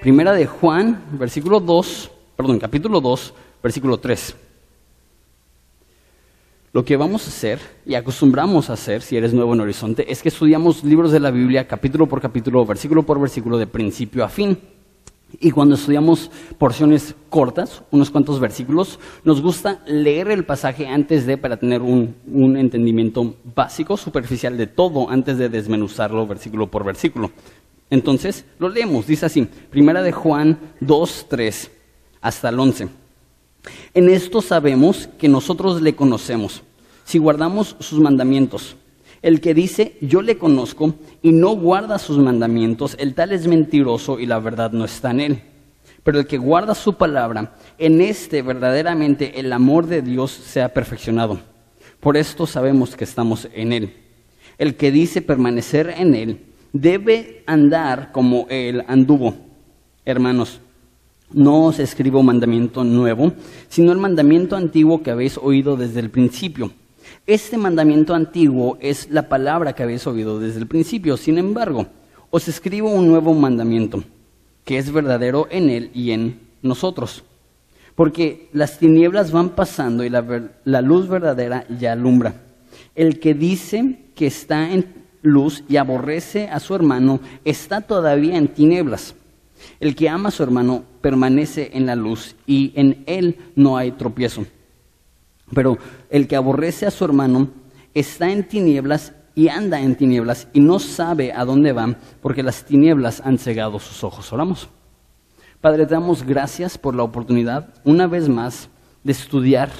Primera 0.00 0.32
de 0.32 0.46
Juan, 0.46 1.02
versículo 1.12 1.58
2, 1.58 2.10
perdón, 2.36 2.58
capítulo 2.58 3.00
2, 3.00 3.34
versículo 3.62 3.98
3. 3.98 4.36
Lo 6.72 6.84
que 6.84 6.96
vamos 6.96 7.24
a 7.24 7.30
hacer 7.30 7.58
y 7.86 7.94
acostumbramos 7.94 8.68
a 8.68 8.74
hacer, 8.74 9.00
si 9.00 9.16
eres 9.16 9.32
nuevo 9.32 9.54
en 9.54 9.60
Horizonte, 9.62 10.12
es 10.12 10.22
que 10.22 10.28
estudiamos 10.28 10.84
libros 10.84 11.10
de 11.10 11.20
la 11.20 11.30
Biblia 11.30 11.66
capítulo 11.66 12.06
por 12.06 12.20
capítulo, 12.20 12.66
versículo 12.66 13.02
por 13.02 13.18
versículo, 13.18 13.56
de 13.56 13.66
principio 13.66 14.22
a 14.22 14.28
fin. 14.28 14.58
Y 15.40 15.50
cuando 15.50 15.74
estudiamos 15.74 16.30
porciones 16.58 17.14
cortas, 17.30 17.82
unos 17.90 18.10
cuantos 18.10 18.38
versículos, 18.38 19.00
nos 19.24 19.40
gusta 19.40 19.82
leer 19.86 20.30
el 20.30 20.44
pasaje 20.44 20.86
antes 20.86 21.26
de, 21.26 21.36
para 21.38 21.56
tener 21.56 21.80
un, 21.82 22.14
un 22.30 22.56
entendimiento 22.56 23.34
básico, 23.54 23.96
superficial 23.96 24.56
de 24.56 24.66
todo, 24.66 25.10
antes 25.10 25.38
de 25.38 25.48
desmenuzarlo 25.48 26.26
versículo 26.26 26.70
por 26.70 26.84
versículo. 26.84 27.32
Entonces, 27.90 28.44
lo 28.58 28.68
leemos, 28.68 29.06
dice 29.06 29.26
así, 29.26 29.48
primera 29.70 30.02
de 30.02 30.12
Juan 30.12 30.58
2, 30.80 31.26
3 31.28 31.70
hasta 32.20 32.48
el 32.48 32.58
11. 32.58 32.88
En 33.94 34.10
esto 34.10 34.42
sabemos 34.42 35.08
que 35.18 35.28
nosotros 35.28 35.80
le 35.82 35.94
conocemos, 35.94 36.62
si 37.04 37.18
guardamos 37.18 37.76
sus 37.78 38.00
mandamientos. 38.00 38.76
El 39.22 39.40
que 39.40 39.54
dice, 39.54 39.96
yo 40.00 40.22
le 40.22 40.38
conozco, 40.38 40.94
y 41.22 41.32
no 41.32 41.50
guarda 41.50 41.98
sus 41.98 42.18
mandamientos, 42.18 42.96
el 42.98 43.14
tal 43.14 43.32
es 43.32 43.46
mentiroso 43.46 44.20
y 44.20 44.26
la 44.26 44.38
verdad 44.38 44.72
no 44.72 44.84
está 44.84 45.10
en 45.10 45.20
él. 45.20 45.42
Pero 46.02 46.20
el 46.20 46.26
que 46.26 46.38
guarda 46.38 46.74
su 46.74 46.94
palabra, 46.94 47.56
en 47.78 48.00
este 48.00 48.42
verdaderamente 48.42 49.40
el 49.40 49.52
amor 49.52 49.86
de 49.86 50.02
Dios 50.02 50.30
se 50.30 50.62
ha 50.62 50.72
perfeccionado. 50.72 51.40
Por 51.98 52.16
esto 52.16 52.46
sabemos 52.46 52.94
que 52.94 53.04
estamos 53.04 53.48
en 53.52 53.72
él. 53.72 53.96
El 54.58 54.76
que 54.76 54.92
dice 54.92 55.22
permanecer 55.22 55.92
en 55.98 56.14
él, 56.14 56.40
debe 56.80 57.42
andar 57.46 58.12
como 58.12 58.46
él 58.48 58.84
anduvo. 58.86 59.34
Hermanos, 60.04 60.60
no 61.32 61.64
os 61.64 61.78
escribo 61.78 62.22
mandamiento 62.22 62.84
nuevo, 62.84 63.32
sino 63.68 63.92
el 63.92 63.98
mandamiento 63.98 64.56
antiguo 64.56 65.02
que 65.02 65.10
habéis 65.10 65.38
oído 65.38 65.76
desde 65.76 66.00
el 66.00 66.10
principio. 66.10 66.70
Este 67.26 67.58
mandamiento 67.58 68.14
antiguo 68.14 68.78
es 68.80 69.10
la 69.10 69.28
palabra 69.28 69.72
que 69.72 69.82
habéis 69.82 70.06
oído 70.06 70.38
desde 70.38 70.60
el 70.60 70.66
principio. 70.66 71.16
Sin 71.16 71.38
embargo, 71.38 71.86
os 72.30 72.48
escribo 72.48 72.90
un 72.90 73.08
nuevo 73.08 73.34
mandamiento, 73.34 74.04
que 74.64 74.78
es 74.78 74.92
verdadero 74.92 75.48
en 75.50 75.70
él 75.70 75.90
y 75.94 76.12
en 76.12 76.40
nosotros. 76.62 77.24
Porque 77.94 78.48
las 78.52 78.78
tinieblas 78.78 79.32
van 79.32 79.50
pasando 79.50 80.04
y 80.04 80.10
la, 80.10 80.82
luz 80.82 81.08
verdadera 81.08 81.66
ya 81.68 81.92
alumbra. 81.92 82.42
El 82.94 83.18
que 83.18 83.34
dice 83.34 84.10
que 84.14 84.26
está 84.26 84.70
en 84.70 85.05
luz 85.26 85.64
y 85.68 85.76
aborrece 85.76 86.48
a 86.48 86.60
su 86.60 86.74
hermano 86.74 87.20
está 87.44 87.82
todavía 87.82 88.36
en 88.36 88.48
tinieblas. 88.48 89.14
El 89.80 89.94
que 89.94 90.08
ama 90.08 90.28
a 90.28 90.32
su 90.32 90.42
hermano 90.42 90.84
permanece 91.00 91.70
en 91.74 91.86
la 91.86 91.96
luz 91.96 92.36
y 92.46 92.72
en 92.76 93.04
él 93.06 93.38
no 93.54 93.76
hay 93.76 93.92
tropiezo. 93.92 94.46
Pero 95.54 95.78
el 96.10 96.26
que 96.26 96.36
aborrece 96.36 96.86
a 96.86 96.90
su 96.90 97.04
hermano 97.04 97.48
está 97.94 98.30
en 98.30 98.46
tinieblas 98.46 99.12
y 99.34 99.48
anda 99.48 99.80
en 99.80 99.96
tinieblas 99.96 100.48
y 100.52 100.60
no 100.60 100.78
sabe 100.78 101.32
a 101.32 101.44
dónde 101.44 101.72
va 101.72 101.96
porque 102.22 102.42
las 102.42 102.64
tinieblas 102.64 103.20
han 103.24 103.38
cegado 103.38 103.78
sus 103.78 104.02
ojos. 104.02 104.32
Oramos. 104.32 104.68
Padre, 105.60 105.86
te 105.86 105.94
damos 105.94 106.24
gracias 106.24 106.78
por 106.78 106.94
la 106.94 107.02
oportunidad, 107.02 107.74
una 107.84 108.06
vez 108.06 108.28
más, 108.28 108.68
de 109.04 109.12
estudiar 109.12 109.70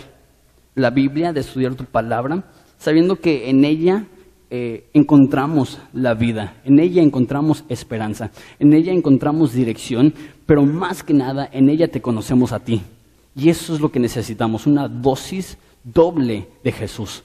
la 0.75 0.91
Biblia, 0.91 1.33
de 1.33 1.41
estudiar 1.41 1.75
tu 1.75 1.85
palabra, 1.85 2.45
sabiendo 2.79 3.17
que 3.17 3.51
en 3.51 3.65
ella 3.65 4.07
eh, 4.51 4.89
encontramos 4.93 5.79
la 5.93 6.15
vida, 6.15 6.61
en 6.65 6.79
ella 6.79 7.03
encontramos 7.03 7.65
esperanza, 7.69 8.31
en 8.59 8.73
ella 8.73 8.93
encontramos 8.93 9.53
dirección, 9.53 10.15
pero 10.47 10.65
más 10.65 11.03
que 11.03 11.15
nada 11.15 11.49
en 11.53 11.69
ella 11.69 11.89
te 11.89 12.01
conocemos 12.01 12.53
a 12.53 12.61
ti. 12.61 12.83
Y 13.35 13.49
eso 13.51 13.75
es 13.75 13.81
lo 13.81 13.91
que 13.91 14.01
necesitamos, 14.01 14.67
una 14.67 14.89
dosis 14.89 15.59
doble 15.83 16.49
de 16.65 16.73
Jesús, 16.73 17.23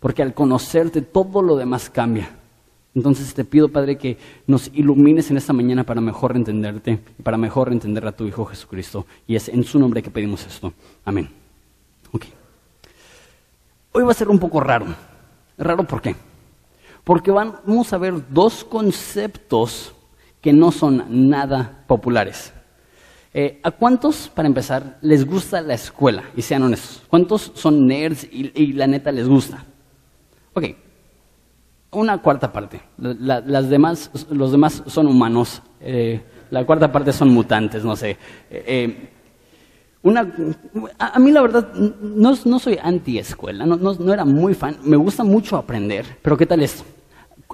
porque 0.00 0.22
al 0.22 0.34
conocerte 0.34 1.02
todo 1.02 1.42
lo 1.42 1.56
demás 1.56 1.88
cambia. 1.88 2.30
Entonces 2.94 3.34
te 3.34 3.44
pido, 3.44 3.68
Padre, 3.68 3.98
que 3.98 4.16
nos 4.46 4.70
ilumines 4.72 5.30
en 5.30 5.36
esta 5.36 5.52
mañana 5.52 5.84
para 5.84 6.00
mejor 6.00 6.34
entenderte 6.34 6.98
y 7.18 7.22
para 7.22 7.36
mejor 7.36 7.70
entender 7.70 8.06
a 8.06 8.12
tu 8.12 8.24
Hijo 8.26 8.46
Jesucristo. 8.46 9.04
Y 9.26 9.36
es 9.36 9.50
en 9.50 9.64
su 9.64 9.78
nombre 9.78 10.02
que 10.02 10.10
pedimos 10.10 10.46
esto. 10.46 10.72
Amén. 11.04 11.28
Hoy 13.92 14.02
va 14.02 14.10
a 14.10 14.14
ser 14.14 14.28
un 14.28 14.38
poco 14.38 14.60
raro. 14.60 14.86
¿Raro 15.56 15.84
por 15.84 16.02
qué? 16.02 16.14
Porque 17.06 17.30
vamos 17.30 17.92
a 17.92 17.98
ver 17.98 18.14
dos 18.30 18.64
conceptos 18.64 19.94
que 20.40 20.52
no 20.52 20.72
son 20.72 21.04
nada 21.30 21.84
populares. 21.86 22.52
Eh, 23.32 23.60
¿A 23.62 23.70
cuántos, 23.70 24.28
para 24.28 24.48
empezar, 24.48 24.98
les 25.02 25.24
gusta 25.24 25.60
la 25.60 25.74
escuela? 25.74 26.24
Y 26.34 26.42
sean 26.42 26.64
honestos. 26.64 27.04
¿Cuántos 27.08 27.52
son 27.54 27.86
nerds 27.86 28.26
y, 28.28 28.72
la 28.72 28.88
neta 28.88 29.12
les 29.12 29.28
gusta? 29.28 29.64
Ok, 30.52 30.64
una 31.92 32.18
cuarta 32.18 32.52
parte. 32.52 32.80
las 32.98 33.70
demás, 33.70 34.10
los 34.28 34.50
demás 34.50 34.82
son 34.88 35.06
humanos. 35.06 35.62
Eh, 35.80 36.20
la 36.50 36.66
cuarta 36.66 36.90
parte 36.90 37.12
son 37.12 37.28
mutantes, 37.28 37.84
no 37.84 37.94
sé. 37.94 38.16
Eh, 38.50 39.10
una, 40.02 40.28
a, 40.98 41.18
mí 41.20 41.30
la 41.30 41.42
verdad, 41.42 41.72
no, 41.72 42.34
no 42.44 42.58
soy 42.58 42.80
anti-escuela, 42.82 43.64
no, 43.64 43.76
no, 43.76 44.12
era 44.12 44.24
muy 44.24 44.54
fan. 44.54 44.78
Me 44.82 44.96
gusta 44.96 45.22
mucho 45.22 45.56
aprender, 45.56 46.04
pero 46.20 46.36
¿qué 46.36 46.46
tal 46.46 46.62
esto? 46.62 46.95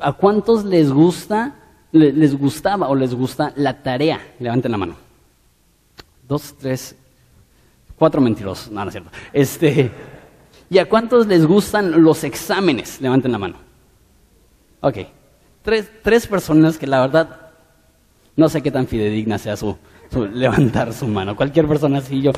¿A 0.02 0.12
cuántos 0.12 0.64
les 0.64 0.90
gusta, 0.90 1.54
les 1.92 2.36
gustaba 2.36 2.88
o 2.88 2.94
les 2.94 3.14
gusta 3.14 3.52
la 3.56 3.82
tarea? 3.82 4.20
Levanten 4.38 4.72
la 4.72 4.78
mano. 4.78 4.96
Dos, 6.26 6.54
tres, 6.58 6.96
cuatro 7.96 8.20
mentirosos. 8.20 8.70
No, 8.70 8.82
no 8.84 8.88
es 8.88 8.94
cierto. 8.94 9.10
Este, 9.32 9.90
¿Y 10.68 10.78
a 10.78 10.88
cuántos 10.88 11.26
les 11.26 11.46
gustan 11.46 12.02
los 12.02 12.24
exámenes? 12.24 13.00
Levanten 13.00 13.30
la 13.30 13.38
mano. 13.38 13.56
Ok. 14.80 14.98
Tres, 15.62 15.90
tres 16.02 16.26
personas 16.26 16.78
que 16.78 16.86
la 16.86 17.00
verdad 17.00 17.52
no 18.34 18.48
sé 18.48 18.62
qué 18.62 18.70
tan 18.70 18.86
fidedigna 18.86 19.38
sea 19.38 19.56
su, 19.56 19.76
levantar 20.32 20.92
su 20.92 21.06
mano. 21.06 21.36
Cualquier 21.36 21.68
persona 21.68 21.98
así, 21.98 22.22
yo. 22.22 22.32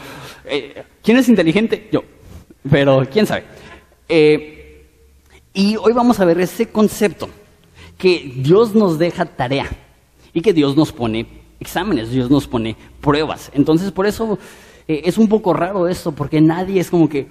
Eh, 0.45 0.85
¿Quién 1.03 1.17
es 1.17 1.29
inteligente? 1.29 1.89
Yo. 1.93 2.03
Pero 2.69 3.07
quién 3.11 3.27
sabe. 3.27 3.45
Eh, 4.09 4.85
y 5.53 5.77
hoy 5.77 5.93
vamos 5.93 6.19
a 6.21 6.25
ver 6.25 6.41
ese 6.41 6.69
concepto 6.69 7.29
que 7.99 8.33
Dios 8.37 8.75
nos 8.75 8.99
deja 8.99 9.25
tarea 9.25 9.67
y 10.33 10.41
que 10.41 10.53
Dios 10.53 10.77
nos 10.77 10.93
pone 10.93 11.27
exámenes, 11.61 12.11
Dios 12.11 12.31
nos 12.31 12.47
pone 12.47 12.77
pruebas. 13.01 13.51
Entonces, 13.55 13.91
por 13.93 14.07
eso 14.07 14.39
eh, 14.87 15.03
es 15.05 15.19
un 15.19 15.29
poco 15.29 15.55
raro 15.55 15.89
esto, 15.89 16.13
porque 16.13 16.41
nadie 16.41 16.81
es 16.81 16.91
como 16.91 17.09
que, 17.09 17.29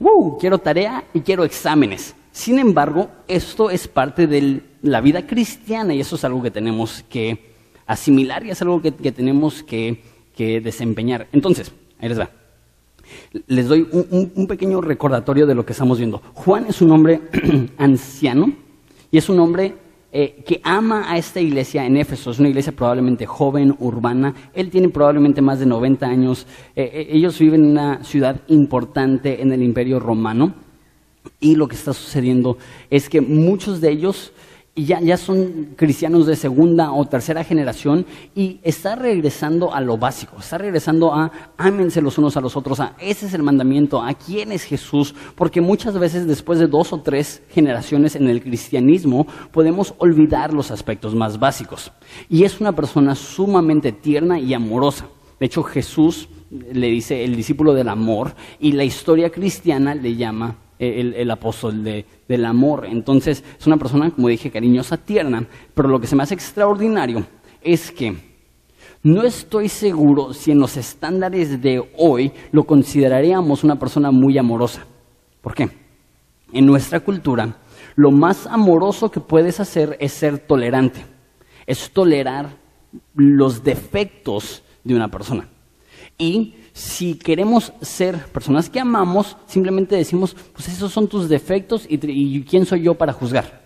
¡wow! 0.00 0.38
Quiero 0.38 0.58
tarea 0.58 1.04
y 1.12 1.20
quiero 1.20 1.44
exámenes. 1.44 2.14
Sin 2.32 2.58
embargo, 2.58 3.08
esto 3.26 3.70
es 3.70 3.88
parte 3.88 4.26
de 4.26 4.62
la 4.82 5.00
vida 5.00 5.26
cristiana 5.26 5.94
y 5.94 6.00
eso 6.00 6.16
es 6.16 6.24
algo 6.24 6.42
que 6.42 6.50
tenemos 6.50 7.04
que 7.08 7.52
asimilar 7.86 8.46
y 8.46 8.50
es 8.50 8.62
algo 8.62 8.80
que, 8.80 8.92
tenemos 8.92 9.62
que, 9.62 10.00
desempeñar. 10.36 11.26
Entonces, 11.32 11.72
ahí 11.98 12.08
les 12.08 12.20
va. 12.20 12.30
Les 13.48 13.66
doy 13.66 13.88
un 13.90 14.46
pequeño 14.46 14.80
recordatorio 14.80 15.46
de 15.46 15.54
lo 15.56 15.66
que 15.66 15.72
estamos 15.72 15.98
viendo. 15.98 16.22
Juan 16.34 16.66
es 16.68 16.80
un 16.80 16.92
hombre 16.92 17.20
anciano 17.78 18.52
y 19.10 19.18
es 19.18 19.28
un 19.28 19.40
hombre 19.40 19.74
eh, 20.10 20.42
que 20.46 20.60
ama 20.64 21.04
a 21.12 21.18
esta 21.18 21.38
iglesia 21.38 21.84
en 21.84 21.98
Éfeso. 21.98 22.30
Es 22.30 22.38
una 22.38 22.48
iglesia 22.48 22.72
probablemente 22.72 23.26
joven, 23.26 23.76
urbana. 23.78 24.34
Él 24.54 24.70
tiene 24.70 24.88
probablemente 24.88 25.42
más 25.42 25.58
de 25.58 25.66
90 25.66 26.06
años. 26.06 26.46
Eh, 26.74 26.90
eh, 26.92 27.08
ellos 27.10 27.38
viven 27.38 27.64
en 27.64 27.70
una 27.72 28.02
ciudad 28.04 28.40
importante 28.48 29.42
en 29.42 29.52
el 29.52 29.62
imperio 29.62 30.00
romano. 30.00 30.54
Y 31.40 31.56
lo 31.56 31.68
que 31.68 31.76
está 31.76 31.92
sucediendo 31.92 32.56
es 32.88 33.10
que 33.10 33.20
muchos 33.20 33.82
de 33.82 33.90
ellos 33.90 34.32
y 34.78 34.84
ya, 34.84 35.00
ya 35.00 35.16
son 35.16 35.70
cristianos 35.74 36.24
de 36.24 36.36
segunda 36.36 36.92
o 36.92 37.04
tercera 37.04 37.42
generación 37.42 38.06
y 38.36 38.60
está 38.62 38.94
regresando 38.94 39.74
a 39.74 39.80
lo 39.80 39.98
básico, 39.98 40.36
está 40.38 40.56
regresando 40.56 41.12
a 41.12 41.32
ámense 41.56 42.00
los 42.00 42.16
unos 42.16 42.36
a 42.36 42.40
los 42.40 42.56
otros, 42.56 42.78
a 42.78 42.94
ese 43.00 43.26
es 43.26 43.34
el 43.34 43.42
mandamiento, 43.42 44.00
a 44.00 44.14
quién 44.14 44.52
es 44.52 44.62
Jesús, 44.62 45.16
porque 45.34 45.60
muchas 45.60 45.98
veces 45.98 46.28
después 46.28 46.60
de 46.60 46.68
dos 46.68 46.92
o 46.92 47.00
tres 47.00 47.42
generaciones 47.50 48.14
en 48.14 48.28
el 48.28 48.40
cristianismo 48.40 49.26
podemos 49.50 49.94
olvidar 49.98 50.54
los 50.54 50.70
aspectos 50.70 51.12
más 51.12 51.40
básicos. 51.40 51.90
Y 52.28 52.44
es 52.44 52.60
una 52.60 52.70
persona 52.70 53.16
sumamente 53.16 53.90
tierna 53.90 54.38
y 54.38 54.54
amorosa. 54.54 55.08
De 55.40 55.46
hecho, 55.46 55.64
Jesús 55.64 56.28
le 56.50 56.86
dice 56.86 57.24
el 57.24 57.34
discípulo 57.34 57.74
del 57.74 57.88
amor 57.88 58.32
y 58.60 58.70
la 58.70 58.84
historia 58.84 59.30
cristiana 59.30 59.96
le 59.96 60.14
llama 60.14 60.54
el, 60.78 61.30
apóstol 61.30 61.82
del 61.82 62.44
amor. 62.44 62.86
Entonces, 62.86 63.42
es 63.58 63.66
una 63.66 63.76
persona, 63.76 64.10
como 64.10 64.28
dije, 64.28 64.50
cariñosa, 64.50 64.96
tierna, 64.96 65.46
pero 65.74 65.88
lo 65.88 66.00
que 66.00 66.06
se 66.06 66.16
me 66.16 66.22
hace 66.22 66.34
extraordinario 66.34 67.24
es 67.62 67.90
que 67.90 68.16
no 69.02 69.22
estoy 69.22 69.68
seguro 69.68 70.32
si 70.32 70.50
en 70.50 70.58
los 70.58 70.76
estándares 70.76 71.62
de 71.62 71.82
hoy 71.96 72.32
lo 72.52 72.64
consideraríamos 72.64 73.64
una 73.64 73.78
persona 73.78 74.10
muy 74.10 74.36
amorosa. 74.38 74.84
¿Por 75.40 75.54
qué? 75.54 75.70
En 76.52 76.66
nuestra 76.66 77.00
cultura, 77.00 77.56
lo 77.94 78.10
más 78.10 78.46
amoroso 78.46 79.10
que 79.10 79.20
puedes 79.20 79.60
hacer 79.60 79.96
es 80.00 80.12
ser 80.12 80.38
tolerante, 80.38 81.04
es 81.66 81.90
tolerar 81.90 82.56
los 83.14 83.62
defectos 83.62 84.62
de 84.84 84.94
una 84.94 85.08
persona. 85.08 85.48
Y 86.16 86.54
si 86.72 87.14
queremos 87.14 87.72
ser 87.80 88.16
personas 88.26 88.70
que 88.70 88.80
amamos, 88.80 89.36
simplemente 89.46 89.96
decimos, 89.96 90.34
pues 90.52 90.68
esos 90.68 90.92
son 90.92 91.08
tus 91.08 91.28
defectos 91.28 91.86
y, 91.88 92.42
quién 92.42 92.66
soy 92.66 92.82
yo 92.82 92.94
para 92.94 93.12
juzgar. 93.12 93.62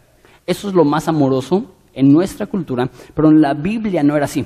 Eso 0.46 0.68
es 0.68 0.74
lo 0.74 0.84
más 0.84 1.08
amoroso 1.08 1.74
en 1.94 2.10
nuestra 2.12 2.46
cultura, 2.46 2.90
pero 3.14 3.28
en 3.28 3.40
la 3.40 3.54
Biblia 3.54 4.02
no 4.02 4.16
era 4.16 4.24
así. 4.24 4.44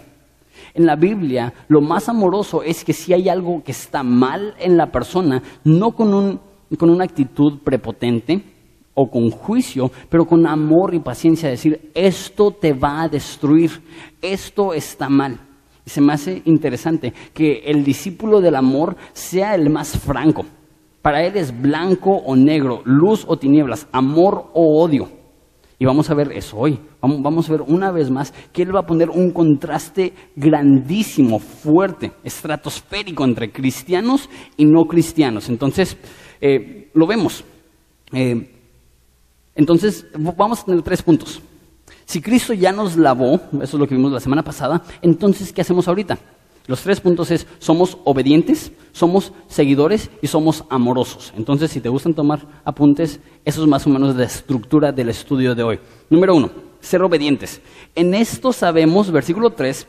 En 0.75 0.85
la 0.85 0.97
Biblia 0.97 1.53
lo 1.69 1.81
más 1.81 2.09
amoroso 2.09 2.63
es 2.63 2.85
que 2.85 2.93
si 2.93 3.13
hay 3.13 3.29
algo 3.29 3.63
que 3.63 3.73
está 3.73 4.03
mal 4.03 4.55
en 4.59 4.77
la 4.77 4.91
persona, 4.91 5.43
no 5.65 5.93
con, 5.93 6.41
con 6.77 6.91
una 6.91 7.05
actitud 7.05 7.61
prepotente 7.63 8.43
o 8.95 9.11
con 9.11 9.31
juicio, 9.31 9.91
pero 10.09 10.27
con 10.27 10.47
amor 10.47 10.95
y 10.95 11.01
paciencia, 11.01 11.49
decir, 11.49 11.91
esto 11.95 12.51
te 12.51 12.73
va 12.73 13.03
a 13.03 13.09
destruir, 13.09 13.71
esto 14.21 14.73
está 14.73 15.09
mal. 15.09 15.46
Se 15.87 16.01
me 16.01 16.13
hace 16.13 16.43
interesante 16.45 17.15
que 17.33 17.63
el 17.67 17.85
discípulo 17.85 18.41
del 18.41 18.57
amor 18.57 18.97
sea 19.13 19.55
el 19.55 19.71
más 19.71 19.97
franco. 19.99 20.45
Para 21.01 21.25
él 21.25 21.37
es 21.37 21.59
blanco 21.59 22.11
o 22.11 22.35
negro, 22.35 22.83
luz 22.85 23.25
o 23.29 23.39
tinieblas, 23.39 23.87
amor 23.93 24.51
o 24.53 24.83
odio. 24.83 25.09
Y 25.79 25.85
vamos 25.85 26.09
a 26.11 26.15
ver 26.15 26.33
eso 26.33 26.57
hoy. 26.57 26.79
Vamos 27.01 27.49
a 27.49 27.53
ver 27.53 27.63
una 27.63 27.91
vez 27.93 28.11
más 28.11 28.33
que 28.53 28.63
Él 28.63 28.75
va 28.75 28.81
a 28.81 28.87
poner 28.87 29.11
un 29.11 29.31
contraste 29.31 30.13
grandísimo, 30.35 31.39
fuerte, 31.39 32.13
estratosférico 32.25 33.25
entre 33.25 33.53
cristianos 33.53 34.29
y 34.57 34.65
no 34.65 34.87
cristianos. 34.87 35.49
Entonces, 35.49 35.97
eh, 36.41 36.91
lo 36.95 37.07
vemos. 37.07 37.45
Eh, 38.13 38.55
entonces, 39.55 40.07
vamos 40.15 40.61
a 40.61 40.65
tener 40.65 40.83
tres 40.83 41.03
puntos. 41.03 41.43
Si 42.07 42.23
Cristo 42.23 42.55
ya 42.55 42.71
nos 42.73 42.97
lavó, 42.97 43.41
eso 43.55 43.63
es 43.63 43.75
lo 43.75 43.87
que 43.87 43.97
vimos 43.97 44.13
la 44.13 44.21
semana 44.21 44.45
pasada, 44.45 44.83
entonces, 45.03 45.53
¿qué 45.53 45.61
hacemos 45.61 45.89
ahorita? 45.89 46.17
Los 46.69 46.81
tres 46.83 47.01
puntos 47.01 47.31
es, 47.33 47.47
somos 47.59 47.99
obedientes, 48.05 48.73
somos 48.93 49.33
seguidores 49.49 50.11
y 50.23 50.29
somos 50.29 50.65
amorosos. 50.71 51.33
Entonces, 51.37 51.71
si 51.71 51.81
te 51.81 51.89
gustan 51.89 52.15
tomar 52.15 52.41
apuntes, 52.65 53.21
eso 53.45 53.63
es 53.63 53.69
más 53.69 53.87
o 53.87 53.91
menos 53.91 54.15
la 54.15 54.25
estructura 54.25 54.93
del 54.93 55.09
estudio 55.09 55.55
de 55.55 55.63
hoy. 55.65 55.81
Número 56.09 56.35
uno, 56.35 56.51
ser 56.81 57.03
obedientes. 57.03 57.61
En 57.95 58.15
esto 58.15 58.53
sabemos, 58.53 59.11
versículo 59.11 59.51
3, 59.51 59.87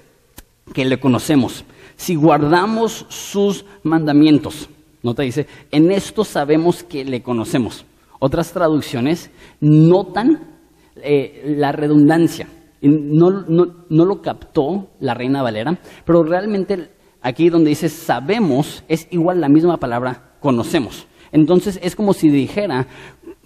que 0.74 0.86
le 0.86 1.00
conocemos. 1.00 1.66
Si 1.96 2.16
guardamos 2.16 3.06
sus 3.10 3.64
mandamientos, 3.84 4.70
no 5.04 5.14
te 5.14 5.24
dice, 5.24 5.48
en 5.72 5.92
esto 5.92 6.24
sabemos 6.24 6.84
que 6.84 7.06
le 7.06 7.22
conocemos. 7.22 7.86
Otras 8.20 8.52
traducciones 8.52 9.30
notan 9.60 10.57
eh, 11.04 11.56
la 11.58 11.72
redundancia. 11.72 12.48
No, 12.82 13.32
no, 13.32 14.06
lo 14.06 14.22
captó 14.22 14.90
la 15.00 15.14
Reina 15.14 15.42
Valera, 15.42 15.80
pero 16.06 16.24
realmente 16.24 16.92
aquí 17.22 17.50
donde 17.50 17.70
dice 17.70 17.90
sabemos 17.90 18.84
es 18.88 19.08
igual 19.10 19.42
la 19.42 19.50
misma 19.50 19.78
palabra 19.78 20.36
conocemos. 20.40 21.08
Entonces 21.32 21.80
es 21.82 21.96
como 21.96 22.14
si 22.14 22.30
dijera, 22.30 22.88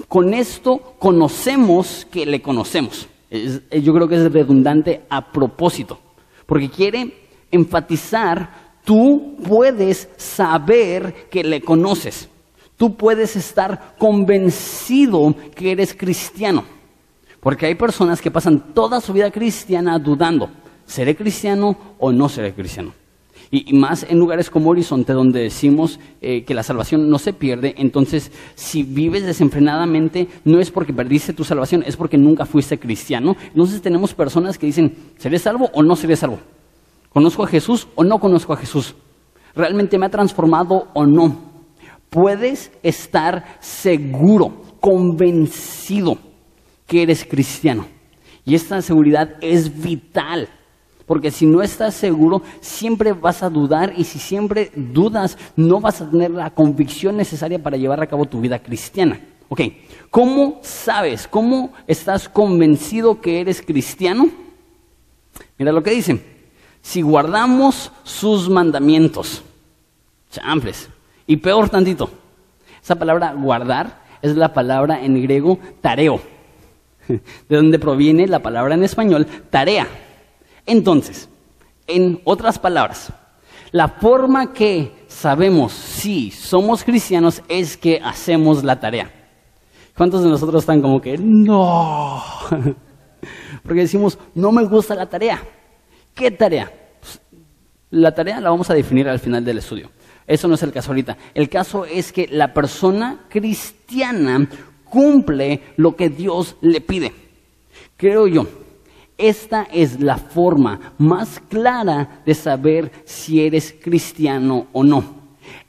con 0.08 0.34
esto 0.34 0.96
conocemos 1.00 2.06
que 2.12 2.26
le 2.26 2.42
conocemos. 2.42 3.08
yo 3.30 3.94
creo 3.94 4.08
que 4.08 4.16
es 4.16 4.32
redundante 4.32 5.04
a 5.10 5.32
propósito, 5.32 5.98
porque 6.46 6.70
quiere 6.70 7.14
enfatizar, 7.52 8.72
tú 8.84 9.38
puedes 9.48 10.10
saber 10.18 11.30
que 11.30 11.44
le 11.44 11.62
conoces, 11.62 12.28
tú 12.76 12.96
puedes 12.98 13.36
estar 13.38 13.96
convencido 13.98 15.34
que 15.56 15.72
eres 15.72 15.94
cristiano. 15.94 16.81
Porque 17.42 17.66
hay 17.66 17.76
personas 17.76 18.22
que 18.22 18.32
pasan 18.32 18.74
toda 18.74 19.02
su 19.02 19.14
vida 19.14 19.32
cristiana 19.32 19.98
dudando, 19.98 20.50
¿seré 20.86 21.16
cristiano 21.16 21.76
o 21.98 22.12
no 22.12 22.30
seré 22.30 22.54
cristiano? 22.54 22.94
Y, 23.50 23.74
más 23.74 24.06
en 24.08 24.18
lugares 24.18 24.50
como 24.50 24.70
Horizonte, 24.70 25.12
donde 25.12 25.42
decimos 25.42 26.00
eh, 26.22 26.46
que 26.46 26.54
la 26.54 26.64
salvación 26.64 27.10
no 27.10 27.18
se 27.18 27.34
pierde, 27.34 27.74
entonces 27.78 28.32
si 28.56 28.84
vives 28.84 29.26
desenfrenadamente, 29.26 30.30
no 30.46 30.60
es 30.60 30.72
porque 30.72 30.94
perdiste 30.94 31.34
tu 31.34 31.44
salvación, 31.44 31.84
es 31.86 31.98
porque 31.98 32.18
nunca 32.18 32.46
fuiste 32.46 32.80
cristiano. 32.80 33.36
Entonces 33.48 33.82
tenemos 33.82 34.14
personas 34.14 34.58
que 34.58 34.68
dicen, 34.68 34.96
¿seré 35.18 35.38
salvo 35.38 35.70
o 35.74 35.84
no 35.84 35.98
seré 35.98 36.16
salvo? 36.16 36.40
¿Conozco 37.10 37.44
a 37.44 37.48
Jesús 37.48 37.88
o 37.96 38.06
no 38.06 38.20
conozco 38.20 38.54
a 38.54 38.58
Jesús? 38.58 38.96
¿Realmente 39.54 39.98
me 39.98 40.06
ha 40.06 40.10
transformado 40.10 40.88
o 40.94 41.06
no? 41.06 41.52
Puedes 42.10 42.72
estar 42.84 43.58
seguro, 43.60 44.62
convencido 44.80 46.31
que 46.92 47.04
eres 47.04 47.24
cristiano. 47.24 47.86
Y 48.44 48.54
esta 48.54 48.82
seguridad 48.82 49.36
es 49.40 49.82
vital, 49.82 50.50
porque 51.06 51.32
si 51.32 51.46
no 51.46 51.62
estás 51.62 51.94
seguro, 51.94 52.42
siempre 52.60 53.14
vas 53.14 53.44
a 53.44 53.50
dudar 53.50 53.94
y 53.96 54.04
si 54.04 54.20
siempre 54.20 54.74
dudas, 54.76 55.38
no 55.56 55.80
vas 55.80 56.02
a 56.02 56.10
tener 56.10 56.32
la 56.32 56.50
convicción 56.50 57.16
necesaria 57.16 57.64
para 57.64 57.78
llevar 57.78 58.02
a 58.02 58.08
cabo 58.08 58.26
tu 58.26 58.42
vida 58.42 58.60
cristiana. 58.60 59.22
Ok, 59.48 59.62
¿cómo 60.10 60.60
sabes? 60.64 61.30
¿Cómo 61.30 61.72
estás 61.88 62.28
convencido 62.28 63.22
que 63.22 63.40
eres 63.40 63.62
cristiano? 63.62 64.30
Mira 65.58 65.72
lo 65.72 65.84
que 65.84 65.92
dice. 65.92 66.22
Si 66.82 67.02
guardamos 67.02 67.90
sus 68.04 68.50
mandamientos, 68.50 69.42
champles, 70.30 70.90
y 71.26 71.38
peor 71.38 71.70
tantito, 71.70 72.12
esa 72.84 72.96
palabra 72.96 73.32
guardar 73.32 74.02
es 74.22 74.36
la 74.36 74.54
palabra 74.54 75.02
en 75.02 75.22
griego 75.22 75.58
tareo 75.80 76.20
de 77.50 77.56
donde 77.56 77.80
proviene 77.80 78.28
la 78.28 78.40
palabra 78.40 78.76
en 78.76 78.84
español 78.84 79.28
tarea. 79.50 79.88
Entonces, 80.66 81.30
en 81.88 82.22
otras 82.24 82.60
palabras, 82.60 83.12
la 83.72 83.88
forma 83.88 84.54
que 84.54 85.06
sabemos 85.08 85.74
si 85.74 86.32
somos 86.32 86.84
cristianos 86.84 87.42
es 87.48 87.78
que 87.78 88.02
hacemos 88.04 88.64
la 88.64 88.80
tarea. 88.80 89.12
¿Cuántos 89.96 90.24
de 90.24 90.30
nosotros 90.30 90.64
están 90.64 90.82
como 90.82 91.02
que 91.02 91.18
no? 91.18 92.24
Porque 93.64 93.82
decimos, 93.82 94.18
no 94.34 94.52
me 94.52 94.64
gusta 94.66 94.96
la 94.96 95.08
tarea. 95.08 95.42
¿Qué 96.14 96.32
tarea? 96.32 96.72
Pues, 97.00 97.22
la 97.92 98.14
tarea 98.14 98.40
la 98.40 98.50
vamos 98.50 98.70
a 98.70 98.74
definir 98.74 99.08
al 99.08 99.20
final 99.20 99.44
del 99.46 99.60
estudio. 99.60 99.92
Eso 100.26 100.48
no 100.48 100.56
es 100.56 100.64
el 100.64 100.72
caso 100.72 100.92
ahorita. 100.92 101.18
El 101.34 101.50
caso 101.50 101.86
es 101.86 102.12
que 102.12 102.28
la 102.28 102.54
persona 102.54 103.26
cristiana 103.30 104.48
cumple 104.92 105.62
lo 105.78 105.96
que 105.96 106.10
Dios 106.10 106.58
le 106.62 106.82
pide. 106.82 107.12
Creo 107.98 108.28
yo, 108.28 108.46
esta 109.18 109.64
es 109.72 110.00
la 110.00 110.18
forma 110.18 110.94
más 110.98 111.40
clara 111.40 112.22
de 112.26 112.36
saber 112.36 112.92
si 113.06 113.42
eres 113.42 113.74
cristiano 113.82 114.68
o 114.74 114.84
no. 114.84 115.04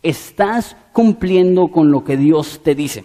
Estás 0.03 0.77
cumpliendo 0.93 1.69
con 1.69 1.91
lo 1.91 2.03
que 2.05 2.17
Dios 2.17 2.61
te 2.63 2.75
dice. 2.75 3.05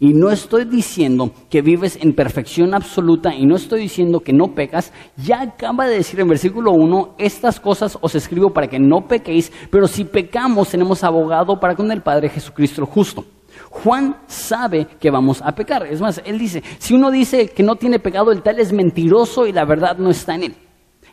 Y 0.00 0.12
no 0.12 0.30
estoy 0.30 0.64
diciendo 0.64 1.32
que 1.50 1.62
vives 1.62 1.98
en 2.00 2.14
perfección 2.14 2.72
absoluta 2.72 3.34
y 3.34 3.46
no 3.46 3.56
estoy 3.56 3.80
diciendo 3.80 4.20
que 4.20 4.32
no 4.32 4.54
pecas. 4.54 4.92
Ya 5.16 5.40
acaba 5.40 5.86
de 5.86 5.96
decir 5.96 6.20
en 6.20 6.28
versículo 6.28 6.72
1, 6.72 7.14
estas 7.18 7.58
cosas 7.58 7.98
os 8.00 8.14
escribo 8.14 8.50
para 8.50 8.68
que 8.68 8.78
no 8.78 9.08
pequéis, 9.08 9.52
pero 9.70 9.88
si 9.88 10.04
pecamos 10.04 10.70
tenemos 10.70 11.02
abogado 11.02 11.58
para 11.58 11.74
con 11.74 11.90
el 11.90 12.02
Padre 12.02 12.28
Jesucristo 12.28 12.86
justo. 12.86 13.24
Juan 13.70 14.16
sabe 14.26 14.86
que 14.98 15.10
vamos 15.10 15.42
a 15.42 15.52
pecar. 15.54 15.86
Es 15.86 16.00
más, 16.00 16.20
él 16.24 16.38
dice, 16.38 16.62
si 16.78 16.94
uno 16.94 17.10
dice 17.10 17.48
que 17.48 17.62
no 17.62 17.76
tiene 17.76 17.98
pecado, 17.98 18.32
el 18.32 18.42
tal 18.42 18.58
es 18.58 18.72
mentiroso 18.72 19.46
y 19.46 19.52
la 19.52 19.64
verdad 19.64 19.98
no 19.98 20.10
está 20.10 20.34
en 20.34 20.42
él. 20.44 20.54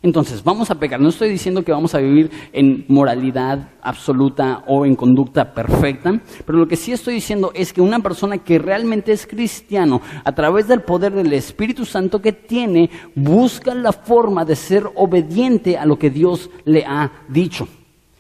Entonces, 0.06 0.44
vamos 0.44 0.70
a 0.70 0.76
pecar. 0.76 1.00
No 1.00 1.10
estoy 1.10 1.30
diciendo 1.30 1.64
que 1.64 1.72
vamos 1.72 1.96
a 1.96 2.00
vivir 2.00 2.30
en 2.54 2.86
moralidad 2.88 3.70
absoluta 3.82 4.64
o 4.68 4.86
en 4.86 4.96
conducta 4.96 5.52
perfecta, 5.52 6.22
pero 6.46 6.60
lo 6.60 6.68
que 6.68 6.76
sí 6.76 6.92
estoy 6.92 7.16
diciendo 7.16 7.52
es 7.56 7.74
que 7.74 7.82
una 7.82 8.00
persona 8.00 8.38
que 8.38 8.60
realmente 8.60 9.12
es 9.12 9.26
cristiano, 9.26 10.02
a 10.24 10.32
través 10.34 10.68
del 10.68 10.82
poder 10.82 11.14
del 11.14 11.34
Espíritu 11.34 11.86
Santo 11.86 12.22
que 12.22 12.34
tiene, 12.34 12.92
busca 13.16 13.74
la 13.74 13.92
forma 13.92 14.46
de 14.46 14.56
ser 14.56 14.84
obediente 14.94 15.76
a 15.76 15.88
lo 15.88 15.98
que 15.98 16.12
Dios 16.12 16.52
le 16.66 16.86
ha 16.86 17.12
dicho. 17.28 17.68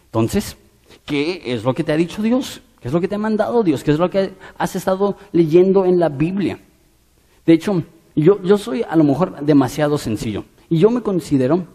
Entonces, 0.05 0.57
¿qué 1.05 1.43
es 1.45 1.63
lo 1.63 1.75
que 1.75 1.83
te 1.83 1.91
ha 1.91 1.97
dicho 1.97 2.23
Dios? 2.23 2.61
¿Qué 2.85 2.89
es 2.89 2.93
lo 2.93 3.01
que 3.01 3.07
te 3.07 3.15
ha 3.15 3.17
mandado 3.17 3.63
Dios? 3.63 3.83
¿Qué 3.83 3.89
es 3.89 3.97
lo 3.97 4.11
que 4.11 4.33
has 4.59 4.75
estado 4.75 5.17
leyendo 5.31 5.85
en 5.85 5.97
la 5.97 6.07
Biblia? 6.07 6.59
De 7.43 7.53
hecho, 7.53 7.81
yo, 8.15 8.39
yo 8.43 8.59
soy 8.59 8.83
a 8.87 8.95
lo 8.95 9.03
mejor 9.03 9.43
demasiado 9.43 9.97
sencillo. 9.97 10.45
Y 10.69 10.77
yo 10.77 10.91
me 10.91 11.01
considero, 11.01 11.65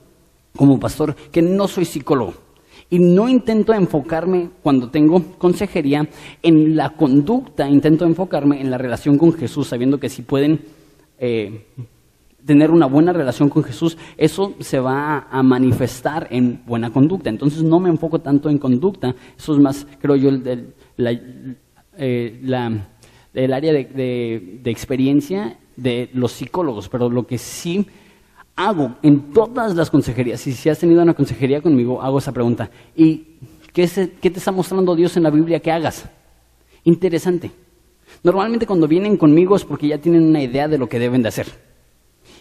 como 0.54 0.78
pastor, 0.78 1.16
que 1.32 1.42
no 1.42 1.66
soy 1.66 1.84
psicólogo. 1.84 2.34
Y 2.90 3.00
no 3.00 3.28
intento 3.28 3.74
enfocarme, 3.74 4.50
cuando 4.62 4.88
tengo 4.90 5.20
consejería, 5.36 6.08
en 6.44 6.76
la 6.76 6.90
conducta, 6.90 7.68
intento 7.68 8.04
enfocarme 8.04 8.60
en 8.60 8.70
la 8.70 8.78
relación 8.78 9.18
con 9.18 9.32
Jesús, 9.32 9.66
sabiendo 9.66 9.98
que 9.98 10.08
si 10.08 10.22
pueden 10.22 10.60
eh, 11.18 11.66
tener 12.46 12.70
una 12.70 12.86
buena 12.86 13.12
relación 13.12 13.48
con 13.48 13.64
Jesús, 13.64 13.98
eso 14.16 14.54
se 14.60 14.78
va 14.78 15.26
a 15.30 15.42
manifestar 15.42 16.28
en 16.30 16.62
buena 16.66 16.92
conducta. 16.92 17.30
Entonces 17.30 17.64
no 17.64 17.80
me 17.80 17.88
enfoco 17.88 18.20
tanto 18.20 18.48
en 18.48 18.58
conducta, 18.58 19.14
eso 19.36 19.54
es 19.54 19.60
más, 19.60 19.86
creo 20.00 20.14
yo, 20.14 20.28
el, 20.28 20.74
eh, 21.96 22.40
el 23.34 23.52
área 23.52 23.72
de, 23.72 24.60
experiencia 24.64 25.58
de 25.76 26.10
los 26.12 26.32
psicólogos, 26.32 26.88
pero 26.88 27.08
lo 27.08 27.26
que 27.26 27.38
sí 27.38 27.86
hago 28.56 28.96
en 29.02 29.32
todas 29.32 29.74
las 29.74 29.90
consejerías, 29.90 30.46
y 30.46 30.52
si 30.52 30.68
has 30.68 30.78
tenido 30.78 31.02
una 31.02 31.14
consejería 31.14 31.60
conmigo, 31.62 32.02
hago 32.02 32.18
esa 32.18 32.32
pregunta. 32.32 32.70
¿Y 32.94 33.38
qué, 33.72 33.88
qué 34.20 34.30
te 34.30 34.38
está 34.38 34.52
mostrando 34.52 34.94
Dios 34.94 35.16
en 35.16 35.22
la 35.22 35.30
Biblia 35.30 35.60
que 35.60 35.72
hagas? 35.72 36.08
Interesante. 36.84 37.50
Normalmente 38.22 38.66
cuando 38.66 38.88
vienen 38.88 39.16
conmigo 39.16 39.56
es 39.56 39.64
porque 39.64 39.88
ya 39.88 39.98
tienen 39.98 40.24
una 40.24 40.42
idea 40.42 40.68
de 40.68 40.78
lo 40.78 40.88
que 40.88 40.98
deben 40.98 41.22
de 41.22 41.28
hacer. 41.28 41.46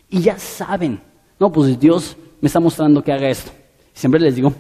Y 0.10 0.22
ya 0.22 0.38
saben, 0.38 1.00
no, 1.40 1.52
pues 1.52 1.80
Dios 1.80 2.18
me 2.42 2.48
está 2.48 2.60
mostrando 2.60 3.04
que 3.04 3.12
haga 3.12 3.30
esto. 3.30 3.52
Siempre 3.94 4.20
les 4.20 4.36
digo, 4.36 4.54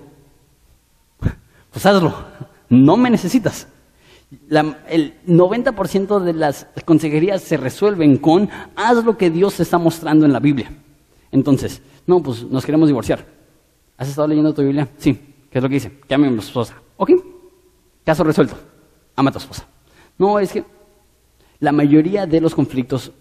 pues 1.72 1.86
hazlo, 1.86 2.13
no 2.70 2.98
me 2.98 3.10
necesitas. 3.10 3.68
El 4.32 5.16
90% 5.28 6.20
de 6.20 6.34
las 6.34 6.68
consejerías 6.86 7.42
se 7.42 7.58
resuelven 7.58 8.18
con 8.18 8.50
haz 8.76 9.04
lo 9.04 9.18
que 9.18 9.30
Dios 9.30 9.60
está 9.60 9.78
mostrando 9.78 10.26
en 10.26 10.34
la 10.34 10.40
Biblia. 10.40 10.72
Entonces, 11.32 11.82
no, 12.06 12.22
pues 12.22 12.44
nos 12.44 12.66
queremos 12.66 12.88
divorciar. 12.88 13.26
¿Has 13.98 14.10
estado 14.10 14.28
leyendo 14.28 14.54
tu 14.54 14.62
Biblia? 14.62 14.88
Sí. 14.98 15.14
¿Qué 15.50 15.58
es 15.58 15.64
lo 15.64 15.70
que 15.70 15.76
dice? 15.76 15.92
Que 16.08 16.14
ame 16.14 16.28
a 16.28 16.32
tu 16.32 16.40
esposa. 16.40 16.76
¿Ok? 16.98 17.12
Caso 18.04 18.24
resuelto. 18.24 18.56
Ama 19.16 19.30
a 19.30 19.34
tu 19.34 19.40
esposa. 19.40 19.66
No, 20.18 20.40
es 20.40 20.52
que 20.52 20.64
la 21.60 21.72
mayoría 21.72 22.26
de 22.26 22.40
los 22.40 22.54
conflictos 22.54 23.12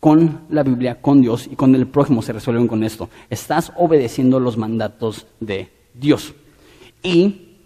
con 0.00 0.42
la 0.50 0.62
Biblia, 0.62 1.00
con 1.00 1.20
Dios 1.20 1.48
y 1.50 1.56
con 1.56 1.74
el 1.74 1.86
prójimo 1.86 2.20
se 2.22 2.32
resuelven 2.32 2.68
con 2.68 2.82
esto. 2.82 3.08
Estás 3.30 3.72
obedeciendo 3.76 4.40
los 4.40 4.56
mandatos 4.56 5.26
de 5.40 5.70
Dios. 5.94 6.34
Y 7.02 7.56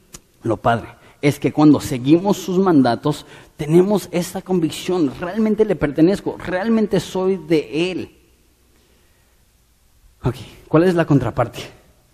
lo 0.42 0.58
padre 0.58 1.01
es 1.22 1.38
que 1.38 1.52
cuando 1.52 1.80
seguimos 1.80 2.36
sus 2.36 2.58
mandatos, 2.58 3.24
tenemos 3.56 4.08
esta 4.10 4.42
convicción, 4.42 5.12
realmente 5.20 5.64
le 5.64 5.76
pertenezco, 5.76 6.36
realmente 6.36 6.98
soy 6.98 7.36
de 7.36 7.92
Él. 7.92 8.18
Ok, 10.24 10.34
¿cuál 10.66 10.84
es 10.84 10.94
la 10.94 11.06
contraparte? 11.06 11.60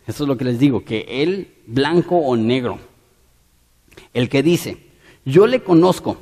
Esto 0.07 0.25
es 0.25 0.29
lo 0.29 0.37
que 0.37 0.45
les 0.45 0.59
digo, 0.59 0.85
que 0.85 1.07
Él, 1.09 1.55
blanco 1.67 2.17
o 2.17 2.37
negro, 2.37 2.79
el 4.13 4.29
que 4.29 4.43
dice, 4.43 4.87
yo 5.25 5.47
le 5.47 5.63
conozco 5.63 6.19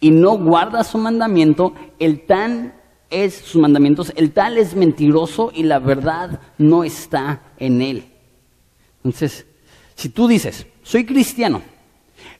y 0.00 0.10
no 0.10 0.36
guarda 0.36 0.82
su 0.82 0.98
mandamiento, 0.98 1.74
el 2.00 2.26
tan 2.26 2.74
es 3.08 3.34
sus 3.36 3.60
mandamientos, 3.60 4.12
el 4.16 4.32
tal 4.32 4.58
es 4.58 4.74
mentiroso 4.74 5.52
y 5.54 5.62
la 5.62 5.78
verdad 5.78 6.40
no 6.58 6.82
está 6.82 7.42
en 7.58 7.80
él. 7.80 8.04
Entonces, 9.04 9.46
si 9.94 10.08
tú 10.08 10.26
dices, 10.26 10.66
soy 10.82 11.06
cristiano 11.06 11.62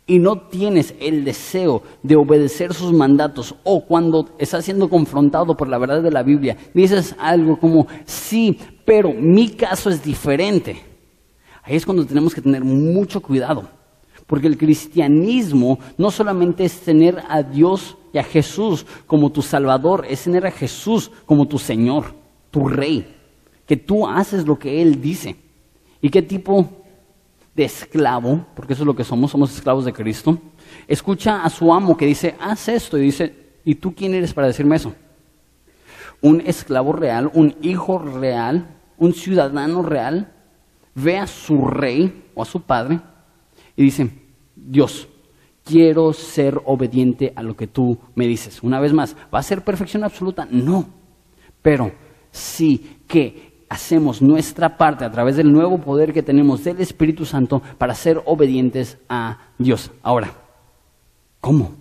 y 0.07 0.19
no 0.19 0.39
tienes 0.39 0.95
el 1.01 1.25
deseo 1.25 1.83
de 2.03 2.15
obedecer 2.15 2.73
sus 2.73 2.93
mandatos 2.93 3.57
o 3.65 3.85
cuando 3.85 4.31
estás 4.39 4.65
siendo 4.65 4.89
confrontado 4.89 5.57
por 5.57 5.69
la 5.69 5.79
verdad 5.79 6.03
de 6.03 6.13
la 6.13 6.23
Biblia, 6.23 6.57
dices 6.73 7.17
algo 7.19 7.59
como, 7.59 7.89
sí, 8.05 8.59
pero 8.85 9.13
mi 9.13 9.51
caso 9.51 9.91
es 9.91 10.03
diferente. 10.03 10.81
Ahí 11.63 11.75
es 11.75 11.85
cuando 11.85 12.07
tenemos 12.07 12.33
que 12.33 12.41
tener 12.41 12.63
mucho 12.63 13.21
cuidado, 13.21 13.69
porque 14.29 14.47
el 14.47 14.57
cristianismo 14.57 15.81
no 15.99 16.13
solamente 16.13 16.65
es 16.65 16.81
tener 16.81 17.21
a 17.29 17.43
Dios 17.43 17.97
y 18.13 18.19
a 18.19 18.23
Jesús 18.23 18.87
como 19.07 19.33
tu 19.33 19.43
Salvador, 19.43 20.07
es 20.09 20.23
tener 20.23 20.47
a 20.47 20.53
Jesús 20.53 21.11
como 21.27 21.49
tu 21.49 21.59
Señor, 21.59 22.15
tu 22.53 22.69
Rey, 22.69 23.13
que 23.67 23.77
tú 23.77 24.07
haces 24.07 24.47
lo 24.47 24.57
que 24.57 24.81
Él 24.81 25.01
dice. 25.01 25.35
¿Y 26.01 26.11
qué 26.11 26.23
tipo 26.23 26.86
de 27.57 27.65
esclavo, 27.65 28.47
porque 28.55 28.75
eso 28.75 28.83
es 28.83 28.87
lo 28.87 28.95
que 28.95 29.03
somos, 29.03 29.31
somos 29.31 29.55
esclavos 29.55 29.87
de 29.87 29.93
Cristo, 29.93 30.39
escucha 30.87 31.43
a 31.43 31.49
su 31.49 31.73
amo 31.73 31.97
que 31.97 32.05
dice, 32.05 32.37
haz 32.39 32.69
esto, 32.69 32.99
y 32.99 33.03
dice, 33.03 33.35
¿y 33.65 33.77
tú 33.77 33.95
quién 33.95 34.13
eres 34.15 34.35
para 34.35 34.49
decirme 34.49 34.77
eso? 34.77 34.95
Un 36.21 36.43
esclavo 36.43 36.93
real, 36.93 37.31
un 37.33 37.57
hijo 37.63 37.99
real, 37.99 38.77
un 38.99 39.15
ciudadano 39.15 39.83
real, 39.83 40.33
ve 40.95 41.17
a 41.17 41.27
su 41.27 41.67
rey 41.67 42.25
o 42.35 42.43
a 42.43 42.47
su 42.47 42.61
padre 42.61 43.01
y 43.75 43.85
dice, 43.85 44.11
Dios, 44.55 45.09
quiero 45.65 46.13
ser 46.13 46.61
obediente 46.67 47.33
a 47.35 47.43
lo 47.43 47.57
que 47.57 47.67
tú 47.67 47.99
me 48.15 48.27
dices. 48.27 48.63
Una 48.63 48.81
vez 48.81 48.93
más, 48.93 49.17
¿va 49.35 49.39
a 49.39 49.43
ser 49.43 49.65
perfección 49.65 50.05
absoluta? 50.05 50.47
No. 50.51 50.89
Pero 51.63 51.93
sí 52.31 52.99
que 53.09 53.46
hacemos 53.69 54.23
nuestra 54.23 54.77
parte 54.77 55.05
a 55.05 55.11
través 55.11 55.37
del 55.37 55.53
nuevo 55.53 55.79
poder 55.79 56.13
que 56.13 56.23
tenemos 56.23 56.65
del 56.65 56.81
Espíritu 56.81 57.25
Santo 57.25 57.63
para 57.79 57.95
ser 57.95 58.23
obedientes 58.25 58.99
a 59.09 59.39
Dios. 59.59 59.91
Ahora, 60.03 60.33
¿cómo? 61.41 61.75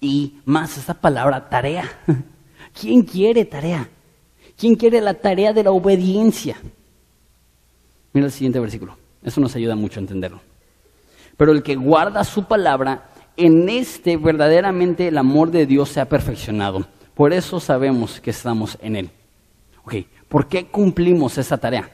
Y 0.00 0.38
más 0.44 0.76
esta 0.76 0.94
palabra 0.94 1.48
tarea. 1.48 1.84
¿Quién 2.80 3.02
quiere 3.02 3.44
tarea? 3.44 3.88
¿Quién 4.56 4.74
quiere 4.74 5.00
la 5.00 5.14
tarea 5.14 5.52
de 5.52 5.64
la 5.64 5.70
obediencia? 5.70 6.56
Mira 8.12 8.26
el 8.26 8.32
siguiente 8.32 8.60
versículo. 8.60 8.96
Eso 9.22 9.40
nos 9.40 9.54
ayuda 9.54 9.76
mucho 9.76 10.00
a 10.00 10.02
entenderlo. 10.02 10.40
Pero 11.36 11.52
el 11.52 11.62
que 11.62 11.76
guarda 11.76 12.24
su 12.24 12.44
palabra, 12.44 13.10
en 13.36 13.68
este 13.68 14.16
verdaderamente 14.16 15.08
el 15.08 15.18
amor 15.18 15.50
de 15.50 15.66
Dios 15.66 15.90
se 15.90 16.00
ha 16.00 16.08
perfeccionado. 16.08 16.86
Por 17.14 17.32
eso 17.32 17.60
sabemos 17.60 18.20
que 18.20 18.30
estamos 18.30 18.78
en 18.80 18.96
Él. 18.96 19.10
Ok, 19.84 19.94
¿por 20.28 20.48
qué 20.48 20.66
cumplimos 20.66 21.38
esa 21.38 21.58
tarea? 21.58 21.90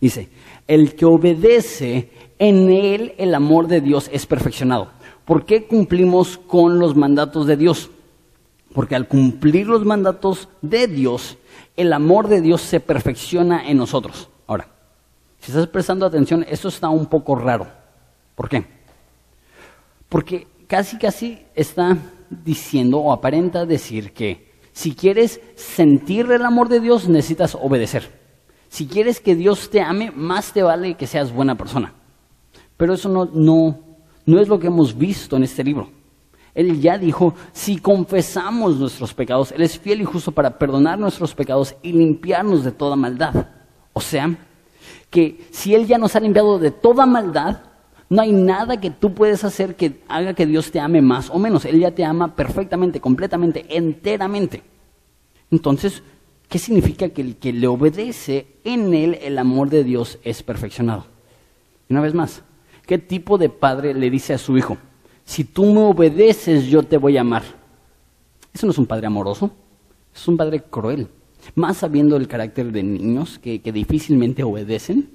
Dice, 0.00 0.30
el 0.66 0.96
que 0.96 1.04
obedece, 1.04 2.10
en 2.38 2.70
Él 2.70 3.14
el 3.18 3.34
amor 3.34 3.68
de 3.68 3.80
Dios 3.80 4.10
es 4.12 4.26
perfeccionado. 4.26 4.90
¿Por 5.24 5.44
qué 5.44 5.66
cumplimos 5.66 6.38
con 6.38 6.78
los 6.78 6.96
mandatos 6.96 7.46
de 7.46 7.56
Dios? 7.56 7.90
Porque 8.74 8.96
al 8.96 9.06
cumplir 9.06 9.68
los 9.68 9.84
mandatos 9.84 10.48
de 10.60 10.88
Dios, 10.88 11.38
el 11.76 11.92
amor 11.92 12.28
de 12.28 12.40
Dios 12.40 12.62
se 12.62 12.80
perfecciona 12.80 13.68
en 13.68 13.76
nosotros. 13.76 14.28
Ahora, 14.46 14.68
si 15.38 15.52
estás 15.52 15.68
prestando 15.68 16.04
atención, 16.04 16.44
esto 16.48 16.68
está 16.68 16.88
un 16.88 17.06
poco 17.06 17.36
raro. 17.36 17.68
¿Por 18.34 18.48
qué? 18.48 18.64
Porque 20.08 20.46
casi 20.66 20.98
casi 20.98 21.46
está 21.54 21.96
diciendo 22.28 22.98
o 22.98 23.12
aparenta 23.12 23.66
decir 23.66 24.12
que 24.12 24.51
si 24.72 24.94
quieres 24.94 25.40
sentir 25.54 26.30
el 26.30 26.44
amor 26.44 26.68
de 26.68 26.80
Dios 26.80 27.08
necesitas 27.08 27.54
obedecer. 27.54 28.10
Si 28.68 28.86
quieres 28.86 29.20
que 29.20 29.36
Dios 29.36 29.68
te 29.70 29.82
ame, 29.82 30.10
más 30.10 30.52
te 30.52 30.62
vale 30.62 30.94
que 30.94 31.06
seas 31.06 31.32
buena 31.32 31.56
persona. 31.56 31.92
Pero 32.76 32.94
eso 32.94 33.08
no, 33.08 33.26
no, 33.26 33.78
no 34.24 34.40
es 34.40 34.48
lo 34.48 34.58
que 34.58 34.68
hemos 34.68 34.96
visto 34.96 35.36
en 35.36 35.42
este 35.44 35.62
libro. 35.62 35.90
Él 36.54 36.80
ya 36.80 36.98
dijo, 36.98 37.34
si 37.52 37.78
confesamos 37.78 38.76
nuestros 38.76 39.14
pecados, 39.14 39.52
Él 39.52 39.62
es 39.62 39.78
fiel 39.78 40.02
y 40.02 40.04
justo 40.04 40.32
para 40.32 40.58
perdonar 40.58 40.98
nuestros 40.98 41.34
pecados 41.34 41.74
y 41.82 41.92
limpiarnos 41.92 42.64
de 42.64 42.72
toda 42.72 42.96
maldad. 42.96 43.46
O 43.92 44.00
sea, 44.00 44.34
que 45.10 45.46
si 45.50 45.74
Él 45.74 45.86
ya 45.86 45.98
nos 45.98 46.16
ha 46.16 46.20
limpiado 46.20 46.58
de 46.58 46.70
toda 46.70 47.06
maldad, 47.06 47.60
no 48.12 48.20
hay 48.20 48.32
nada 48.32 48.78
que 48.78 48.90
tú 48.90 49.14
puedes 49.14 49.42
hacer 49.42 49.74
que 49.74 50.02
haga 50.06 50.34
que 50.34 50.44
Dios 50.44 50.70
te 50.70 50.78
ame 50.78 51.00
más 51.00 51.30
o 51.30 51.38
menos. 51.38 51.64
Él 51.64 51.80
ya 51.80 51.92
te 51.92 52.04
ama 52.04 52.36
perfectamente, 52.36 53.00
completamente, 53.00 53.64
enteramente. 53.70 54.62
Entonces, 55.50 56.02
¿qué 56.46 56.58
significa 56.58 57.08
que 57.08 57.22
el 57.22 57.36
que 57.36 57.54
le 57.54 57.66
obedece 57.66 58.48
en 58.64 58.92
él 58.92 59.18
el 59.22 59.38
amor 59.38 59.70
de 59.70 59.82
Dios 59.82 60.18
es 60.24 60.42
perfeccionado? 60.42 61.06
una 61.88 62.02
vez 62.02 62.12
más, 62.12 62.42
¿qué 62.86 62.98
tipo 62.98 63.38
de 63.38 63.48
padre 63.48 63.94
le 63.94 64.10
dice 64.10 64.34
a 64.34 64.38
su 64.38 64.58
hijo, 64.58 64.76
si 65.24 65.44
tú 65.44 65.64
me 65.72 65.80
obedeces 65.80 66.66
yo 66.66 66.82
te 66.82 66.98
voy 66.98 67.16
a 67.16 67.22
amar? 67.22 67.44
Eso 68.52 68.66
no 68.66 68.72
es 68.72 68.78
un 68.78 68.86
padre 68.86 69.06
amoroso, 69.06 69.50
es 70.14 70.28
un 70.28 70.36
padre 70.36 70.62
cruel. 70.62 71.08
Más 71.54 71.78
sabiendo 71.78 72.18
el 72.18 72.28
carácter 72.28 72.72
de 72.72 72.82
niños 72.82 73.38
que, 73.38 73.62
que 73.62 73.72
difícilmente 73.72 74.42
obedecen. 74.42 75.08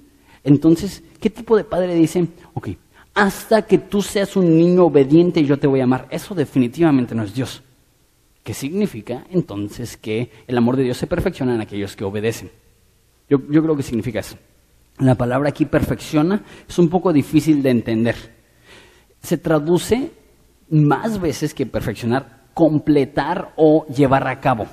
Entonces, 0.44 1.04
¿qué 1.20 1.30
tipo 1.30 1.56
de 1.56 1.64
padre 1.64 1.94
dice, 1.94 2.28
ok, 2.56 2.70
hasta 3.18 3.64
que 3.64 3.80
tú 3.80 4.04
seas 4.04 4.36
un 4.36 4.56
niño 4.56 4.86
obediente 4.86 5.40
y 5.40 5.46
yo 5.48 5.58
te 5.58 5.66
voy 5.66 5.80
a 5.80 5.86
amar. 5.86 6.08
Eso 6.12 6.36
definitivamente 6.36 7.16
no 7.16 7.24
es 7.24 7.34
Dios. 7.34 7.64
¿Qué 8.44 8.54
significa 8.54 9.26
entonces 9.32 9.98
que 9.98 10.30
el 10.46 10.56
amor 10.56 10.78
de 10.78 10.84
Dios 10.84 10.98
se 10.98 11.08
perfecciona 11.08 11.56
en 11.56 11.62
aquellos 11.62 11.96
que 11.96 12.04
obedecen? 12.04 12.52
Yo, 13.28 13.42
yo 13.50 13.64
creo 13.64 13.76
que 13.76 13.82
significa 13.82 14.20
eso. 14.20 14.38
La 15.00 15.16
palabra 15.16 15.50
aquí 15.50 15.66
perfecciona 15.66 16.44
es 16.70 16.78
un 16.78 16.90
poco 16.90 17.12
difícil 17.12 17.64
de 17.64 17.72
entender. 17.72 18.16
Se 19.20 19.40
traduce 19.40 20.12
más 20.70 21.20
veces 21.20 21.56
que 21.56 21.66
perfeccionar, 21.66 22.50
completar 22.54 23.52
o 23.56 23.88
llevar 23.88 24.28
a 24.28 24.40
cabo. 24.40 24.68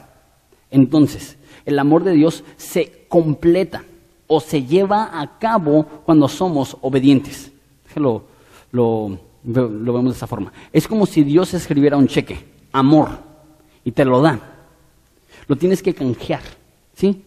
Entonces, 0.70 1.38
el 1.64 1.78
amor 1.78 2.04
de 2.04 2.12
Dios 2.12 2.44
se 2.58 3.06
completa 3.08 3.84
o 4.26 4.38
se 4.38 4.64
lleva 4.64 5.18
a 5.18 5.38
cabo 5.38 5.86
cuando 6.04 6.28
somos 6.28 6.76
obedientes. 6.82 7.50
Déjalo 7.86 8.34
lo, 8.75 9.19
vemos 9.43 10.04
de 10.04 10.11
esta 10.11 10.26
forma. 10.26 10.52
Es 10.73 10.88
como 10.88 11.07
si 11.07 11.23
Dios 11.23 11.54
escribiera 11.54 11.97
un 11.97 12.09
cheque, 12.09 12.45
amor, 12.73 13.09
y 13.85 13.93
te 13.93 14.04
lo 14.04 14.21
da. 14.21 14.38
Lo 15.47 15.57
tienes 15.57 15.83
que 15.83 15.95
canjear, 15.95 16.43
¿sí? 16.93 17.23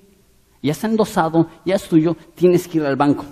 Ya 0.62 0.72
está 0.74 0.88
endosado, 0.88 1.48
ya 1.66 1.76
es 1.76 1.88
tuyo, 1.88 2.18
tienes 2.36 2.68
que 2.68 2.80
ir 2.80 2.86
al 2.86 2.96
banco. 2.96 3.24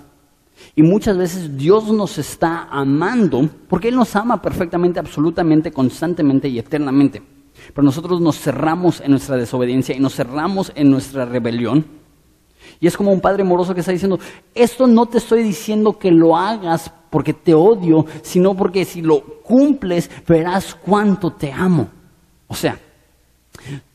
Y 0.74 0.82
muchas 0.82 1.18
veces 1.18 1.56
Dios 1.56 1.92
nos 1.92 2.16
está 2.16 2.68
amando 2.70 3.48
porque 3.68 3.88
Él 3.88 3.96
nos 3.96 4.16
ama 4.16 4.40
perfectamente, 4.40 4.98
absolutamente, 4.98 5.70
constantemente 5.70 6.48
y 6.48 6.58
eternamente. 6.58 7.22
Pero 7.74 7.84
nosotros 7.84 8.20
nos 8.20 8.38
cerramos 8.38 9.00
en 9.00 9.10
nuestra 9.10 9.36
desobediencia 9.36 9.94
y 9.94 10.00
nos 10.00 10.14
cerramos 10.14 10.72
en 10.74 10.90
nuestra 10.90 11.26
rebelión. 11.26 11.84
Y 12.80 12.86
es 12.86 12.96
como 12.96 13.12
un 13.12 13.20
padre 13.20 13.44
moroso 13.44 13.74
que 13.74 13.80
está 13.80 13.92
diciendo, 13.92 14.18
esto 14.54 14.86
no 14.86 15.06
te 15.06 15.18
estoy 15.18 15.42
diciendo 15.42 15.98
que 15.98 16.10
lo 16.10 16.36
hagas 16.36 16.92
porque 17.10 17.32
te 17.32 17.54
odio, 17.54 18.04
sino 18.22 18.54
porque 18.54 18.84
si 18.84 19.00
lo 19.00 19.20
cumples 19.42 20.10
verás 20.26 20.74
cuánto 20.74 21.30
te 21.30 21.52
amo. 21.52 21.88
O 22.48 22.54
sea, 22.54 22.78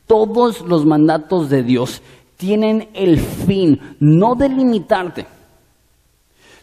todos 0.06 0.62
los 0.62 0.84
mandatos 0.84 1.48
de 1.48 1.62
Dios 1.62 2.02
tienen 2.36 2.88
el 2.94 3.20
fin, 3.20 3.80
no 4.00 4.34
de 4.34 4.48
limitarte. 4.48 5.26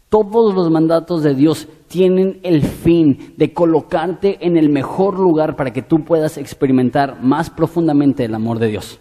Todos 0.10 0.56
los 0.56 0.70
mandatos 0.72 1.24
de 1.24 1.36
Dios 1.36 1.68
tienen 1.88 2.40
el 2.44 2.64
fin 2.64 3.34
de 3.38 3.54
colocarte 3.54 4.46
en 4.46 4.58
el 4.58 4.70
mejor 4.70 5.20
lugar 5.20 5.56
para 5.56 5.72
que 5.72 5.84
tú 5.84 6.04
puedas 6.04 6.38
experimentar 6.38 7.22
más 7.22 7.50
profundamente 7.50 8.26
el 8.26 8.34
amor 8.34 8.60
de 8.60 8.68
Dios. 8.68 9.00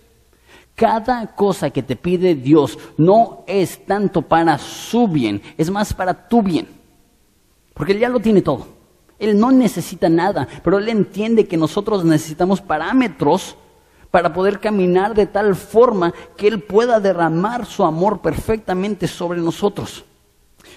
Cada 0.79 1.35
cosa 1.35 1.71
que 1.71 1.83
te 1.83 1.97
pide 1.97 2.37
Dios 2.37 2.79
no 2.97 3.43
es 3.49 3.85
tanto 3.85 4.23
para 4.23 4.57
su 4.59 5.09
bien, 5.09 5.43
es 5.57 5.73
más 5.73 5.93
para 5.93 6.29
tu 6.29 6.41
bien. 6.41 6.69
Porque 7.75 7.91
Él 7.91 7.99
ya 7.99 8.09
lo 8.09 8.21
tiene 8.21 8.43
todo. 8.43 8.69
Él 9.19 9.41
no 9.41 9.51
necesita 9.51 10.09
nada, 10.09 10.47
pero 10.63 10.79
Él 10.79 10.89
entiende 10.89 11.49
que 11.49 11.57
nosotros 11.57 12.05
necesitamos 12.05 12.61
parámetros 12.61 13.57
para 14.13 14.33
poder 14.33 14.61
caminar 14.61 15.17
de 15.17 15.27
tal 15.27 15.57
forma 15.57 16.15
que 16.37 16.47
Él 16.47 16.63
pueda 16.63 17.01
derramar 17.01 17.67
su 17.67 17.83
amor 17.83 18.21
perfectamente 18.21 19.09
sobre 19.09 19.41
nosotros. 19.41 20.05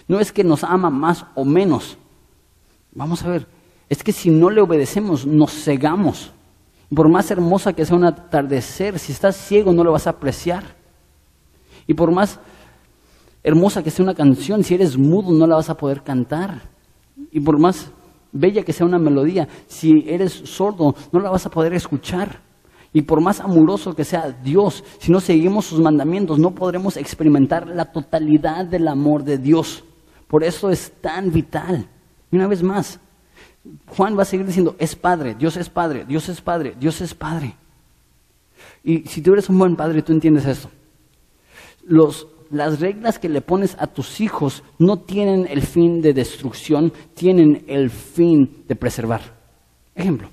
No 0.08 0.20
es 0.20 0.31
que 0.31 0.43
nos 0.43 0.63
ama 0.63 0.89
más 0.89 1.27
o 1.36 1.46
menos. 1.46 1.96
Vamos 2.91 3.22
a 3.22 3.29
ver, 3.29 3.48
es 3.88 4.01
que 4.01 4.13
si 4.13 4.31
no 4.31 4.50
le 4.50 4.62
obedecemos, 4.62 5.27
nos 5.27 5.51
cegamos. 5.51 6.31
Por 6.94 7.08
más 7.08 7.32
hermosa 7.32 7.74
que 7.74 7.86
sea 7.86 7.96
un 7.96 8.04
atardecer, 8.04 9.00
si 9.00 9.14
estás 9.14 9.38
ciego 9.38 9.72
no 9.72 9.84
lo 9.84 9.94
vas 9.94 10.08
a 10.08 10.12
apreciar. 10.12 10.76
Y 11.88 11.94
por 11.94 12.12
más 12.12 12.40
hermosa 13.44 13.82
que 13.82 13.92
sea 13.92 14.04
una 14.04 14.14
canción, 14.14 14.64
si 14.64 14.76
eres 14.76 14.98
mudo 14.98 15.32
no 15.32 15.48
la 15.48 15.56
vas 15.56 15.70
a 15.70 15.78
poder 15.78 16.04
cantar. 16.04 16.62
Y 17.32 17.40
por 17.40 17.58
más 17.58 17.92
bella 18.34 18.64
que 18.64 18.74
sea 18.74 18.86
una 18.86 19.00
melodía, 19.00 19.48
si 19.68 20.04
eres 20.08 20.34
sordo 20.34 20.96
no 21.12 21.20
la 21.20 21.30
vas 21.30 21.46
a 21.46 21.50
poder 21.50 21.74
escuchar. 21.74 22.42
Y 22.94 23.04
por 23.04 23.22
más 23.22 23.40
amoroso 23.40 23.96
que 23.96 24.04
sea 24.04 24.36
Dios, 24.44 24.84
si 25.00 25.14
no 25.14 25.22
seguimos 25.22 25.66
sus 25.66 25.80
mandamientos, 25.80 26.40
no 26.40 26.52
podremos 26.52 26.98
experimentar 26.98 27.68
la 27.68 27.86
totalidad 27.86 28.66
del 28.66 28.90
amor 28.90 29.24
de 29.24 29.38
Dios. 29.38 29.86
Por 30.28 30.44
eso 30.44 30.70
es 30.70 30.92
tan 31.00 31.32
vital. 31.32 31.88
Y 32.32 32.36
una 32.36 32.48
vez 32.48 32.62
más, 32.62 33.00
Juan 33.88 34.18
va 34.18 34.24
a 34.24 34.26
seguir 34.26 34.46
diciendo, 34.46 34.76
es 34.80 34.96
padre, 34.96 35.36
Dios 35.36 35.58
es 35.58 35.70
padre, 35.70 36.06
Dios 36.06 36.30
es 36.30 36.42
padre, 36.42 36.76
Dios 36.80 37.02
es 37.02 37.14
padre. 37.14 37.56
Y 38.84 39.00
si 39.08 39.22
tú 39.22 39.34
eres 39.34 39.50
un 39.50 39.60
buen 39.60 39.76
padre, 39.76 40.02
tú 40.02 40.12
entiendes 40.12 40.46
esto. 40.46 40.70
las 42.52 42.80
reglas 42.80 43.20
que 43.20 43.30
le 43.30 43.42
pones 43.42 43.76
a 43.80 43.88
tus 43.88 44.20
hijos 44.20 44.64
no 44.80 44.98
tienen 45.00 45.48
el 45.50 45.62
fin 45.62 46.02
de 46.02 46.14
destrucción, 46.14 46.92
tienen 47.14 47.64
el 47.68 47.90
fin 47.90 48.64
de 48.68 48.76
preservar. 48.76 49.22
Ejemplo, 49.96 50.30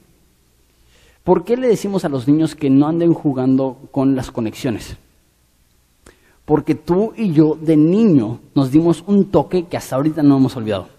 ¿por 1.23 1.45
qué 1.45 1.57
le 1.57 1.69
decimos 1.69 2.05
a 2.05 2.09
los 2.09 2.27
niños 2.27 2.55
que 2.55 2.71
no 2.71 2.87
anden 2.87 3.13
jugando 3.13 3.89
con 3.91 4.17
las 4.17 4.31
conexiones? 4.31 4.97
Porque 6.45 6.75
tú 6.75 7.13
y 7.15 7.33
yo 7.33 7.59
de 7.61 7.77
niño 7.77 8.41
nos 8.55 8.71
dimos 8.71 9.05
un 9.07 9.31
toque 9.31 9.67
que 9.67 9.77
hasta 9.77 9.97
ahorita 9.97 10.23
no 10.23 10.39
hemos 10.39 10.57
olvidado. 10.57 10.98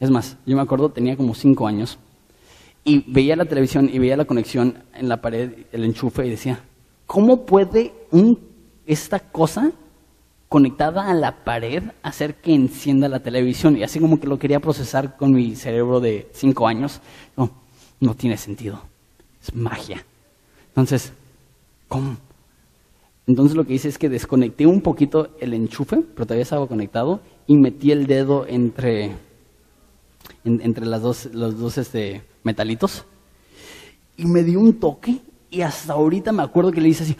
Es 0.00 0.10
más, 0.10 0.36
yo 0.46 0.56
me 0.56 0.62
acuerdo, 0.62 0.90
tenía 0.90 1.16
como 1.16 1.34
cinco 1.34 1.66
años 1.66 1.98
y 2.84 3.04
veía 3.10 3.36
la 3.36 3.44
televisión 3.44 3.90
y 3.92 3.98
veía 3.98 4.16
la 4.16 4.24
conexión 4.24 4.82
en 4.94 5.08
la 5.08 5.20
pared, 5.20 5.66
el 5.72 5.84
enchufe 5.84 6.26
y 6.26 6.30
decía, 6.30 6.60
¿cómo 7.06 7.44
puede 7.44 7.92
esta 8.86 9.18
cosa 9.18 9.72
conectada 10.48 11.10
a 11.10 11.14
la 11.14 11.44
pared 11.44 11.82
hacer 12.02 12.36
que 12.36 12.54
encienda 12.54 13.08
la 13.08 13.20
televisión? 13.20 13.76
Y 13.76 13.82
así 13.82 13.98
como 13.98 14.20
que 14.20 14.26
lo 14.26 14.38
quería 14.38 14.60
procesar 14.60 15.16
con 15.16 15.32
mi 15.32 15.56
cerebro 15.56 16.00
de 16.00 16.28
cinco 16.32 16.68
años, 16.68 17.00
no, 17.36 17.50
no 18.00 18.14
tiene 18.14 18.36
sentido, 18.36 18.80
es 19.42 19.54
magia. 19.54 20.04
Entonces, 20.68 21.12
¿cómo? 21.88 22.16
Entonces 23.26 23.56
lo 23.56 23.66
que 23.66 23.74
hice 23.74 23.88
es 23.88 23.98
que 23.98 24.08
desconecté 24.08 24.66
un 24.66 24.80
poquito 24.80 25.28
el 25.40 25.52
enchufe, 25.52 25.96
pero 26.14 26.24
todavía 26.24 26.44
estaba 26.44 26.66
conectado, 26.66 27.20
y 27.46 27.56
metí 27.56 27.90
el 27.90 28.06
dedo 28.06 28.46
entre 28.46 29.12
entre 30.44 30.86
las 30.86 31.02
dos, 31.02 31.28
los 31.32 31.58
dos 31.58 31.78
este, 31.78 32.22
metalitos. 32.42 33.04
Y 34.16 34.26
me 34.26 34.42
dio 34.42 34.60
un 34.60 34.78
toque 34.78 35.20
y 35.50 35.62
hasta 35.62 35.92
ahorita 35.94 36.32
me 36.32 36.42
acuerdo 36.42 36.72
que 36.72 36.80
le 36.80 36.88
hice 36.88 37.04
así, 37.04 37.16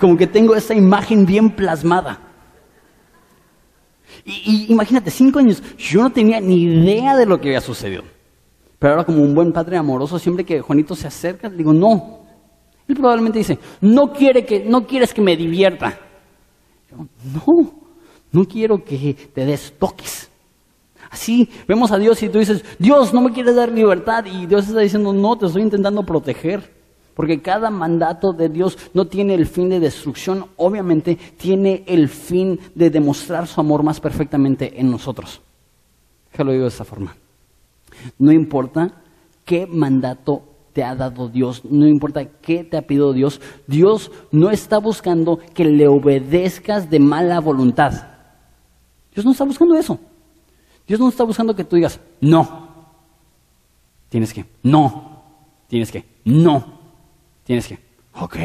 como 0.00 0.16
que 0.16 0.26
tengo 0.26 0.54
esa 0.54 0.74
imagen 0.74 1.26
bien 1.26 1.50
plasmada. 1.50 2.20
Y, 4.24 4.66
imagínate, 4.68 5.10
cinco 5.10 5.38
años, 5.38 5.62
yo 5.78 6.02
no 6.02 6.10
tenía 6.10 6.40
ni 6.40 6.62
idea 6.62 7.16
de 7.16 7.26
lo 7.26 7.40
que 7.40 7.48
había 7.48 7.60
sucedido. 7.60 8.04
Pero 8.78 8.92
ahora 8.92 9.04
como 9.04 9.22
un 9.22 9.34
buen 9.34 9.52
padre 9.52 9.76
amoroso, 9.76 10.18
siempre 10.18 10.44
que 10.44 10.60
Juanito 10.60 10.94
se 10.94 11.06
acerca, 11.06 11.48
le 11.48 11.56
digo, 11.56 11.72
no. 11.72 12.26
Él 12.86 12.94
probablemente 12.94 13.38
dice, 13.38 13.58
no, 13.80 14.12
quiere 14.12 14.44
que, 14.44 14.64
no 14.64 14.86
quieres 14.86 15.14
que 15.14 15.22
me 15.22 15.36
divierta. 15.36 15.98
no, 17.34 17.72
no 18.30 18.44
quiero 18.44 18.84
que 18.84 19.14
te 19.34 19.44
des 19.44 19.72
toques. 19.78 20.27
Así 21.10 21.48
vemos 21.66 21.90
a 21.90 21.98
Dios 21.98 22.22
y 22.22 22.28
tú 22.28 22.38
dices, 22.38 22.64
Dios, 22.78 23.14
no 23.14 23.20
me 23.20 23.32
quieres 23.32 23.56
dar 23.56 23.72
libertad. 23.72 24.24
Y 24.26 24.46
Dios 24.46 24.68
está 24.68 24.80
diciendo, 24.80 25.12
no, 25.12 25.36
te 25.36 25.46
estoy 25.46 25.62
intentando 25.62 26.02
proteger. 26.04 26.78
Porque 27.14 27.42
cada 27.42 27.68
mandato 27.70 28.32
de 28.32 28.48
Dios 28.48 28.78
no 28.94 29.06
tiene 29.06 29.34
el 29.34 29.46
fin 29.46 29.68
de 29.68 29.80
destrucción, 29.80 30.46
obviamente 30.56 31.18
tiene 31.36 31.82
el 31.88 32.08
fin 32.08 32.60
de 32.76 32.90
demostrar 32.90 33.48
su 33.48 33.60
amor 33.60 33.82
más 33.82 33.98
perfectamente 33.98 34.80
en 34.80 34.88
nosotros. 34.88 35.40
lo 36.36 36.52
digo 36.52 36.62
de 36.62 36.68
esta 36.68 36.84
forma. 36.84 37.16
No 38.18 38.30
importa 38.30 38.92
qué 39.44 39.66
mandato 39.66 40.44
te 40.72 40.84
ha 40.84 40.94
dado 40.94 41.28
Dios, 41.28 41.64
no 41.64 41.88
importa 41.88 42.24
qué 42.24 42.62
te 42.62 42.76
ha 42.76 42.86
pedido 42.86 43.12
Dios, 43.12 43.40
Dios 43.66 44.12
no 44.30 44.52
está 44.52 44.78
buscando 44.78 45.40
que 45.54 45.64
le 45.64 45.88
obedezcas 45.88 46.88
de 46.88 47.00
mala 47.00 47.40
voluntad. 47.40 47.94
Dios 49.12 49.24
no 49.24 49.32
está 49.32 49.42
buscando 49.42 49.74
eso. 49.74 49.98
Dios 50.88 50.98
no 50.98 51.10
está 51.10 51.22
buscando 51.22 51.54
que 51.54 51.64
tú 51.64 51.76
digas, 51.76 52.00
no. 52.22 52.66
Tienes 54.08 54.32
que, 54.32 54.46
no. 54.62 55.22
Tienes 55.68 55.92
que, 55.92 56.02
no. 56.24 56.64
Tienes 57.44 57.68
que, 57.68 57.78
ok. 58.14 58.36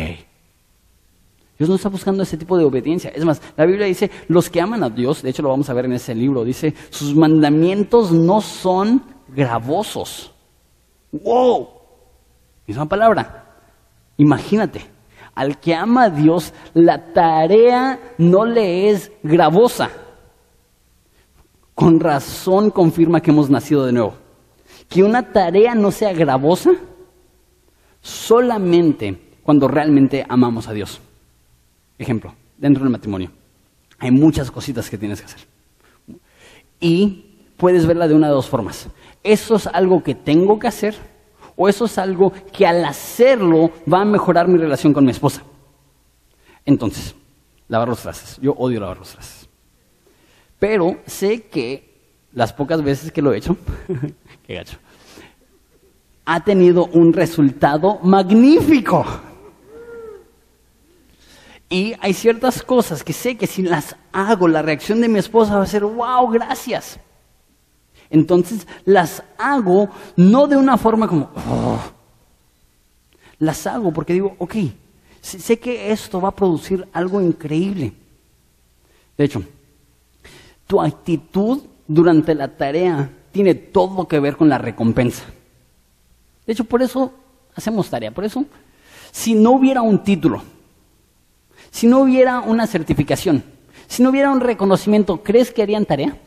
Dios 1.58 1.70
no 1.70 1.76
está 1.76 1.88
buscando 1.88 2.22
ese 2.22 2.36
tipo 2.36 2.58
de 2.58 2.66
obediencia. 2.66 3.12
Es 3.12 3.24
más, 3.24 3.42
la 3.56 3.66
Biblia 3.66 3.86
dice, 3.86 4.12
los 4.28 4.50
que 4.50 4.60
aman 4.60 4.84
a 4.84 4.90
Dios, 4.90 5.22
de 5.22 5.30
hecho 5.30 5.42
lo 5.42 5.50
vamos 5.50 5.70
a 5.70 5.74
ver 5.74 5.86
en 5.86 5.94
ese 5.94 6.14
libro, 6.14 6.44
dice, 6.44 6.74
sus 6.90 7.16
mandamientos 7.16 8.12
no 8.12 8.42
son 8.42 9.02
gravosos. 9.30 10.34
¡Wow! 11.14 11.70
Misma 12.68 12.86
palabra. 12.90 13.46
Imagínate, 14.18 14.86
al 15.34 15.62
que 15.62 15.74
ama 15.74 16.04
a 16.06 16.10
Dios, 16.10 16.54
la 16.74 17.14
tarea 17.14 18.16
no 18.18 18.46
le 18.46 18.90
es 18.90 19.14
gravosa 19.24 20.03
con 21.76 22.00
razón 22.00 22.70
confirma 22.70 23.22
que 23.22 23.32
hemos 23.32 23.50
nacido 23.50 23.86
de 23.86 23.94
nuevo. 23.94 24.16
Que 24.90 25.04
una 25.04 25.32
tarea 25.32 25.76
no 25.76 25.92
sea 25.92 26.14
gravosa 26.14 26.72
solamente 28.02 29.20
cuando 29.44 29.68
realmente 29.68 30.26
amamos 30.28 30.68
a 30.68 30.74
Dios. 30.74 31.02
Ejemplo, 31.98 32.34
dentro 32.58 32.84
del 32.84 32.92
matrimonio. 32.92 33.32
Hay 34.00 34.12
muchas 34.12 34.52
cositas 34.52 34.90
que 34.90 34.98
tienes 34.98 35.22
que 35.22 35.26
hacer. 35.26 35.42
Y 36.80 37.38
puedes 37.58 37.86
verla 37.86 38.08
de 38.08 38.14
una 38.14 38.28
de 38.28 38.34
dos 38.34 38.50
formas. 38.50 38.88
Eso 39.24 39.56
es 39.56 39.68
algo 39.68 40.04
que 40.04 40.16
tengo 40.16 40.60
que 40.60 40.68
hacer 40.68 40.96
o 41.56 41.70
eso 41.70 41.86
es 41.86 41.98
algo 41.98 42.34
que 42.52 42.66
al 42.66 42.84
hacerlo 42.84 43.72
va 43.92 44.02
a 44.02 44.06
mejorar 44.06 44.48
mi 44.48 44.58
relación 44.58 44.94
con 44.94 45.06
mi 45.06 45.12
esposa. 45.12 45.44
Entonces, 46.66 47.16
lavar 47.68 47.88
los 47.88 48.02
trastes. 48.02 48.38
Yo 48.42 48.54
odio 48.54 48.80
lavar 48.80 48.98
los 48.98 49.12
trastes. 49.12 49.43
Pero 50.64 50.96
sé 51.06 51.42
que 51.42 51.90
las 52.32 52.54
pocas 52.54 52.82
veces 52.82 53.12
que 53.12 53.22
lo 53.22 53.34
he 53.34 53.38
hecho, 53.38 53.58
qué 54.48 54.54
gacho, 54.54 54.78
ha 56.24 56.42
tenido 56.42 56.86
un 56.86 57.12
resultado 57.12 58.00
magnífico. 58.02 59.06
Y 61.68 61.96
hay 62.00 62.14
ciertas 62.14 62.64
cosas 62.64 63.04
que 63.04 63.12
sé 63.12 63.36
que 63.36 63.46
si 63.46 63.62
las 63.62 63.98
hago, 64.14 64.48
la 64.48 64.62
reacción 64.62 65.02
de 65.02 65.10
mi 65.10 65.20
esposa 65.20 65.58
va 65.58 65.64
a 65.64 65.68
ser, 65.68 65.84
wow, 65.84 66.30
gracias. 66.30 66.98
Entonces 68.10 68.66
las 68.86 69.22
hago 69.38 69.90
no 70.16 70.48
de 70.48 70.56
una 70.56 70.78
forma 70.78 71.10
como, 71.10 71.30
oh". 71.36 71.82
las 73.38 73.68
hago 73.68 73.92
porque 73.92 74.14
digo, 74.14 74.38
ok, 74.40 74.56
sé 75.20 75.60
que 75.60 75.92
esto 75.92 76.22
va 76.22 76.30
a 76.30 76.36
producir 76.36 76.88
algo 76.94 77.20
increíble. 77.20 77.92
De 79.18 79.26
hecho, 79.26 79.44
tu 80.74 80.82
actitud 80.82 81.60
durante 81.88 82.34
la 82.34 82.48
tarea 82.48 83.08
tiene 83.32 83.54
todo 83.54 84.08
que 84.08 84.20
ver 84.20 84.36
con 84.36 84.50
la 84.50 84.58
recompensa. 84.58 85.24
De 86.48 86.54
hecho, 86.54 86.64
por 86.64 86.82
eso 86.82 87.14
hacemos 87.54 87.88
tarea. 87.92 88.10
Por 88.10 88.26
eso, 88.26 88.44
si 89.12 89.36
no 89.36 89.52
hubiera 89.52 89.84
un 89.84 90.04
título, 90.04 90.42
Si 91.70 91.86
no 91.86 92.00
hubiera 92.00 92.40
una 92.40 92.66
certificación, 92.66 93.44
si 93.88 94.02
no 94.02 94.10
hubiera 94.10 94.32
un 94.32 94.40
reconocimiento, 94.40 95.22
¿crees 95.22 95.52
que 95.52 95.62
harían 95.62 95.86
tarea? 95.86 96.18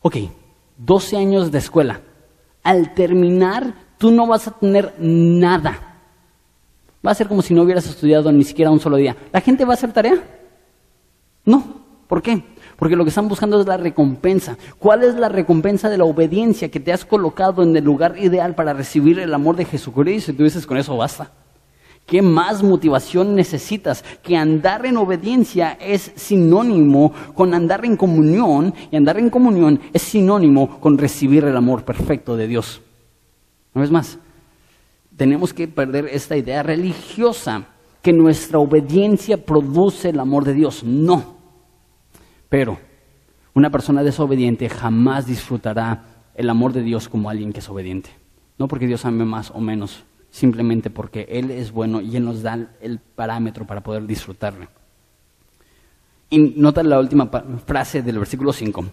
Ok, 0.00 0.16
12 0.78 1.16
años 1.18 1.52
de 1.52 1.58
escuela. 1.58 2.00
Al 2.62 2.94
terminar, 2.94 3.74
tú 3.98 4.10
no 4.10 4.26
vas 4.26 4.48
a 4.48 4.52
tener 4.52 4.94
nada. 4.98 5.98
Va 7.06 7.10
a 7.10 7.14
ser 7.14 7.28
como 7.28 7.42
si 7.42 7.52
no 7.52 7.62
hubieras 7.62 7.86
estudiado 7.86 8.32
ni 8.32 8.44
siquiera 8.44 8.70
un 8.70 8.80
solo 8.80 8.96
día. 8.96 9.16
¿La 9.32 9.42
gente 9.42 9.66
va 9.66 9.72
a 9.72 9.74
hacer 9.74 9.92
tarea? 9.92 10.14
No. 11.44 11.81
¿Por 12.12 12.20
qué? 12.20 12.42
Porque 12.76 12.94
lo 12.94 13.04
que 13.04 13.08
están 13.08 13.26
buscando 13.26 13.58
es 13.58 13.66
la 13.66 13.78
recompensa. 13.78 14.58
¿Cuál 14.78 15.02
es 15.02 15.14
la 15.14 15.30
recompensa 15.30 15.88
de 15.88 15.96
la 15.96 16.04
obediencia 16.04 16.70
que 16.70 16.78
te 16.78 16.92
has 16.92 17.06
colocado 17.06 17.62
en 17.62 17.74
el 17.74 17.84
lugar 17.84 18.18
ideal 18.18 18.54
para 18.54 18.74
recibir 18.74 19.18
el 19.18 19.32
amor 19.32 19.56
de 19.56 19.64
Jesucristo? 19.64 20.30
Y 20.30 20.34
tú 20.34 20.44
dices, 20.44 20.66
con 20.66 20.76
eso 20.76 20.94
basta. 20.94 21.32
¿Qué 22.04 22.20
más 22.20 22.62
motivación 22.62 23.34
necesitas? 23.34 24.04
Que 24.22 24.36
andar 24.36 24.84
en 24.84 24.98
obediencia 24.98 25.78
es 25.80 26.12
sinónimo 26.14 27.14
con 27.32 27.54
andar 27.54 27.82
en 27.86 27.96
comunión 27.96 28.74
y 28.90 28.96
andar 28.96 29.18
en 29.18 29.30
comunión 29.30 29.80
es 29.94 30.02
sinónimo 30.02 30.80
con 30.80 30.98
recibir 30.98 31.44
el 31.44 31.56
amor 31.56 31.82
perfecto 31.82 32.36
de 32.36 32.46
Dios. 32.46 32.82
Una 33.72 33.84
vez 33.84 33.90
más, 33.90 34.18
tenemos 35.16 35.54
que 35.54 35.66
perder 35.66 36.08
esta 36.12 36.36
idea 36.36 36.62
religiosa 36.62 37.68
que 38.02 38.12
nuestra 38.12 38.58
obediencia 38.58 39.42
produce 39.42 40.10
el 40.10 40.20
amor 40.20 40.44
de 40.44 40.52
Dios. 40.52 40.84
No. 40.84 41.40
Pero 42.52 42.78
una 43.54 43.70
persona 43.70 44.02
desobediente 44.02 44.68
jamás 44.68 45.24
disfrutará 45.24 46.04
el 46.34 46.50
amor 46.50 46.74
de 46.74 46.82
Dios 46.82 47.08
como 47.08 47.30
alguien 47.30 47.50
que 47.50 47.60
es 47.60 47.68
obediente. 47.70 48.10
No 48.58 48.68
porque 48.68 48.86
Dios 48.86 49.06
ame 49.06 49.24
más 49.24 49.50
o 49.52 49.60
menos, 49.62 50.04
simplemente 50.30 50.90
porque 50.90 51.26
Él 51.30 51.50
es 51.50 51.72
bueno 51.72 52.02
y 52.02 52.14
Él 52.14 52.26
nos 52.26 52.42
da 52.42 52.58
el 52.82 52.98
parámetro 52.98 53.66
para 53.66 53.82
poder 53.82 54.06
disfrutarle. 54.06 54.68
Y 56.28 56.40
nota 56.60 56.82
la 56.82 57.00
última 57.00 57.30
frase 57.64 58.02
del 58.02 58.18
versículo 58.18 58.52
5. 58.52 58.84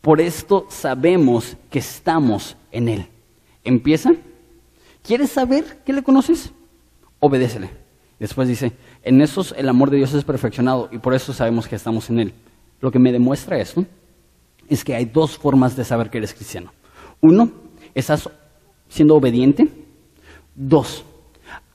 Por 0.00 0.20
esto 0.20 0.66
sabemos 0.68 1.56
que 1.70 1.78
estamos 1.78 2.56
en 2.72 2.88
Él. 2.88 3.06
Empieza. 3.62 4.14
¿Quieres 5.04 5.30
saber 5.30 5.84
que 5.86 5.92
le 5.92 6.02
conoces? 6.02 6.52
Obedécele. 7.20 7.70
Después 8.18 8.48
dice, 8.48 8.72
en 9.04 9.22
esos 9.22 9.54
el 9.56 9.68
amor 9.68 9.90
de 9.90 9.98
Dios 9.98 10.12
es 10.12 10.24
perfeccionado 10.24 10.88
y 10.90 10.98
por 10.98 11.14
eso 11.14 11.32
sabemos 11.32 11.68
que 11.68 11.76
estamos 11.76 12.10
en 12.10 12.18
Él. 12.18 12.34
Lo 12.84 12.90
que 12.90 12.98
me 12.98 13.12
demuestra 13.12 13.58
esto 13.58 13.86
es 14.68 14.84
que 14.84 14.94
hay 14.94 15.06
dos 15.06 15.38
formas 15.38 15.74
de 15.74 15.84
saber 15.84 16.10
que 16.10 16.18
eres 16.18 16.34
cristiano. 16.34 16.70
Uno, 17.22 17.50
estás 17.94 18.28
siendo 18.88 19.14
obediente. 19.14 19.66
Dos, 20.54 21.02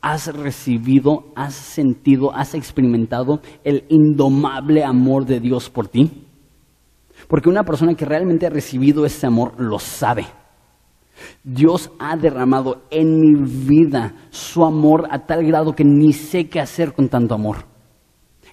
has 0.02 0.32
recibido, 0.32 1.26
has 1.36 1.56
sentido, 1.56 2.32
has 2.32 2.54
experimentado 2.54 3.42
el 3.64 3.86
indomable 3.90 4.84
amor 4.84 5.26
de 5.26 5.40
Dios 5.40 5.68
por 5.72 5.88
ti. 5.88 6.28
Porque 7.28 7.50
una 7.50 7.64
persona 7.64 7.96
que 7.96 8.06
realmente 8.06 8.46
ha 8.46 8.52
recibido 8.52 9.04
ese 9.04 9.26
amor 9.26 9.60
lo 9.60 9.80
sabe. 9.80 10.28
Dios 11.44 11.90
ha 11.98 12.18
derramado 12.18 12.84
en 12.92 13.20
mi 13.20 13.34
vida 13.34 14.14
su 14.30 14.64
amor 14.64 15.08
a 15.10 15.26
tal 15.26 15.44
grado 15.44 15.74
que 15.74 15.84
ni 15.84 16.14
sé 16.14 16.50
qué 16.50 16.60
hacer 16.60 16.94
con 16.94 17.10
tanto 17.10 17.34
amor. 17.34 17.69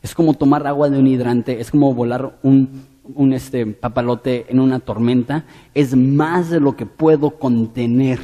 Es 0.03 0.15
como 0.15 0.35
tomar 0.35 0.67
agua 0.67 0.91
de 0.91 0.99
un 0.99 1.07
hidrante, 1.07 1.61
es 1.61 1.71
como 1.71 1.95
volar 1.95 2.39
un, 2.43 2.87
este, 3.33 3.67
papalote 3.67 4.47
en 4.49 4.61
una 4.61 4.81
tormenta. 4.81 5.45
Es 5.75 5.97
más 5.97 6.51
de 6.51 6.61
lo 6.61 6.77
que 6.77 6.87
puedo 6.87 7.39
contener. 7.39 8.21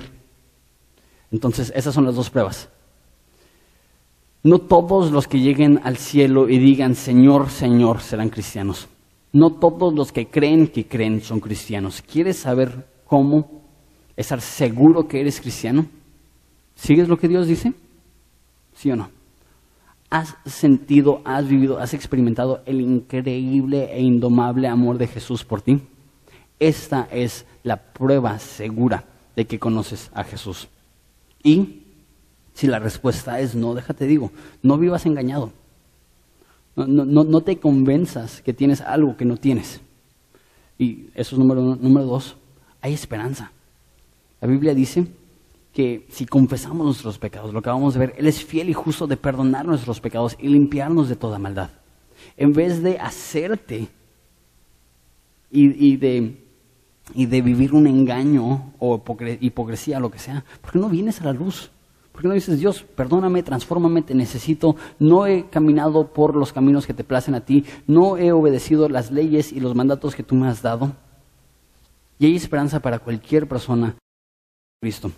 Entonces, 1.30 1.72
esas 1.74 1.94
son 1.94 2.04
las 2.04 2.14
dos 2.14 2.30
pruebas. 2.30 2.68
No 4.42 4.58
todos 4.58 5.12
los 5.12 5.28
que 5.28 5.40
lleguen 5.40 5.80
al 5.85 5.96
cielo 5.96 6.48
y 6.48 6.58
digan 6.58 6.94
Señor, 6.94 7.48
Señor 7.48 8.00
serán 8.00 8.28
cristianos. 8.28 8.88
No 9.32 9.52
todos 9.52 9.94
los 9.94 10.12
que 10.12 10.28
creen 10.28 10.68
que 10.68 10.87
creen 10.87 11.20
son 11.22 11.40
cristianos. 11.40 12.02
¿Quieres 12.02 12.38
saber 12.38 12.87
cómo 13.06 13.62
estar 14.16 14.40
seguro 14.40 15.08
que 15.08 15.20
eres 15.20 15.40
cristiano? 15.40 15.87
¿Sigues 16.74 17.08
lo 17.08 17.18
que 17.18 17.28
Dios 17.28 17.46
dice? 17.46 17.72
¿Sí 18.74 18.90
o 18.90 18.96
no? 18.96 19.21
Has 20.12 20.37
sentido, 20.44 21.22
has 21.25 21.48
vivido, 21.48 21.79
has 21.79 21.94
experimentado 21.94 22.62
el 22.66 22.83
increíble 22.83 23.88
e 23.94 24.03
indomable 24.03 24.68
amor 24.68 24.98
de 24.98 25.07
Jesús 25.07 25.42
por 25.42 25.62
ti? 25.62 25.81
Esta 26.61 27.09
es 27.11 27.46
la 27.62 27.79
prueba 27.79 28.38
segura 28.38 29.07
de 29.35 29.46
que 29.46 29.59
conoces 29.59 30.11
a 30.12 30.22
Jesús. 30.22 30.68
Y 31.42 31.85
si 32.53 32.66
la 32.66 32.79
respuesta 32.79 33.40
es 33.40 33.55
no, 33.55 33.72
déjate 33.75 34.07
digo, 34.07 34.31
no 34.62 34.77
vivas 34.77 35.07
engañado. 35.07 35.51
No, 36.77 37.40
te 37.40 37.59
convenzas 37.59 38.42
que 38.42 38.53
tienes 38.53 38.83
algo 38.83 39.16
que 39.16 39.25
no 39.25 39.38
tienes. 39.38 39.81
Y 40.79 41.07
eso 41.14 41.37
es 41.37 41.38
número. 41.38 41.62
Número 41.62 42.05
dos, 42.05 42.37
hay 42.83 42.92
esperanza. 42.92 43.51
La 44.42 44.48
Biblia 44.48 44.75
dice 44.75 45.07
que 45.72 46.06
si 46.11 46.26
confesamos 46.26 46.85
nuestros 46.85 47.18
pecados, 47.18 47.52
lo 47.54 47.62
que 47.62 47.70
vamos 47.70 47.96
a 47.96 47.98
ver, 47.98 48.14
Él 48.18 48.26
es 48.26 48.44
fiel 48.44 48.68
y 48.68 48.74
justo 48.74 49.06
de 49.06 49.16
perdonar 49.16 49.64
nuestros 49.64 50.00
pecados 50.00 50.37
y 50.38 50.48
limpiarnos 50.48 51.08
de 51.08 51.16
toda 51.16 51.38
maldad. 51.38 51.70
En 52.37 52.52
vez 52.52 52.82
de 52.82 52.98
hacerte 52.98 53.88
y, 55.50 55.96
de, 55.96 56.44
y 57.14 57.26
de 57.26 57.42
vivir 57.42 57.74
un 57.74 57.87
engaño 57.87 58.72
o 58.78 59.02
hipocresía, 59.40 59.98
lo 59.98 60.11
que 60.11 60.18
sea, 60.18 60.44
¿por 60.61 60.72
qué 60.72 60.78
no 60.78 60.88
vienes 60.88 61.20
a 61.20 61.24
la 61.24 61.32
luz? 61.32 61.70
¿Por 62.12 62.20
qué 62.20 62.28
no 62.28 62.35
dices, 62.35 62.61
Dios, 62.61 62.82
perdóname, 62.82 63.42
transfórmame, 63.42 64.02
te 64.02 64.14
necesito, 64.14 64.76
no 64.98 65.26
he 65.26 65.48
caminado 65.48 66.12
por 66.12 66.37
los 66.37 66.52
caminos 66.52 66.87
que 66.87 66.92
te 66.92 67.04
placen 67.04 67.35
a 67.35 67.40
ti, 67.40 67.64
no 67.87 68.18
he 68.18 68.32
obedecido 68.32 68.90
las 68.90 69.11
leyes 69.11 69.50
y 69.50 69.61
los 69.61 69.74
mandatos 69.74 70.14
que 70.14 70.22
tú 70.22 70.35
me 70.35 70.48
has 70.48 70.61
dado? 70.61 70.92
Y 72.18 72.26
hay 72.26 72.37
esperanza 72.37 72.80
para 72.80 72.98
cualquier 72.98 73.48
persona. 73.48 73.96
Cristo. 74.80 75.11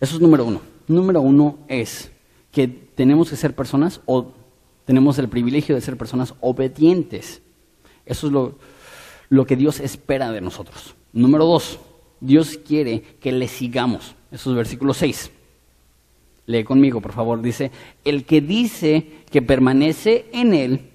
Eso 0.00 0.16
es 0.16 0.20
número 0.20 0.44
uno. 0.44 0.60
Número 0.86 1.20
uno 1.20 1.58
es 1.68 2.10
que 2.52 2.68
tenemos 2.68 3.30
que 3.30 3.36
ser 3.36 3.54
personas 3.54 4.00
o 4.06 4.32
tenemos 4.84 5.18
el 5.18 5.28
privilegio 5.28 5.74
de 5.74 5.80
ser 5.80 5.96
personas 5.96 6.34
obedientes. 6.40 7.42
Eso 8.06 8.26
es 8.26 8.32
lo, 8.32 8.58
lo 9.28 9.46
que 9.46 9.56
Dios 9.56 9.80
espera 9.80 10.30
de 10.30 10.40
nosotros. 10.40 10.94
Número 11.12 11.44
dos, 11.46 11.78
Dios 12.20 12.58
quiere 12.58 13.02
que 13.20 13.32
le 13.32 13.48
sigamos. 13.48 14.14
Eso 14.30 14.50
es 14.50 14.56
versículo 14.56 14.94
6. 14.94 15.30
Lee 16.46 16.64
conmigo, 16.64 17.00
por 17.00 17.12
favor. 17.12 17.40
Dice, 17.40 17.70
el 18.04 18.24
que 18.24 18.40
dice 18.40 19.06
que 19.30 19.42
permanece 19.42 20.26
en 20.32 20.54
él 20.54 20.90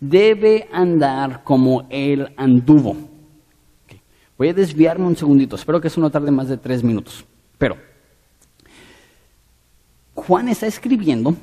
debe 0.00 0.68
andar 0.72 1.42
como 1.44 1.86
él 1.90 2.32
anduvo. 2.36 3.09
Voy 4.40 4.48
a 4.48 4.54
desviarme 4.54 5.04
un 5.04 5.16
segundito, 5.16 5.54
espero 5.54 5.82
que 5.82 5.88
eso 5.88 6.00
no 6.00 6.10
tarde 6.10 6.30
más 6.30 6.48
de 6.48 6.56
tres 6.56 6.82
minutos. 6.82 7.26
Pero 7.58 7.76
Juan 10.14 10.48
está 10.48 10.66
escribiendo 10.66 11.36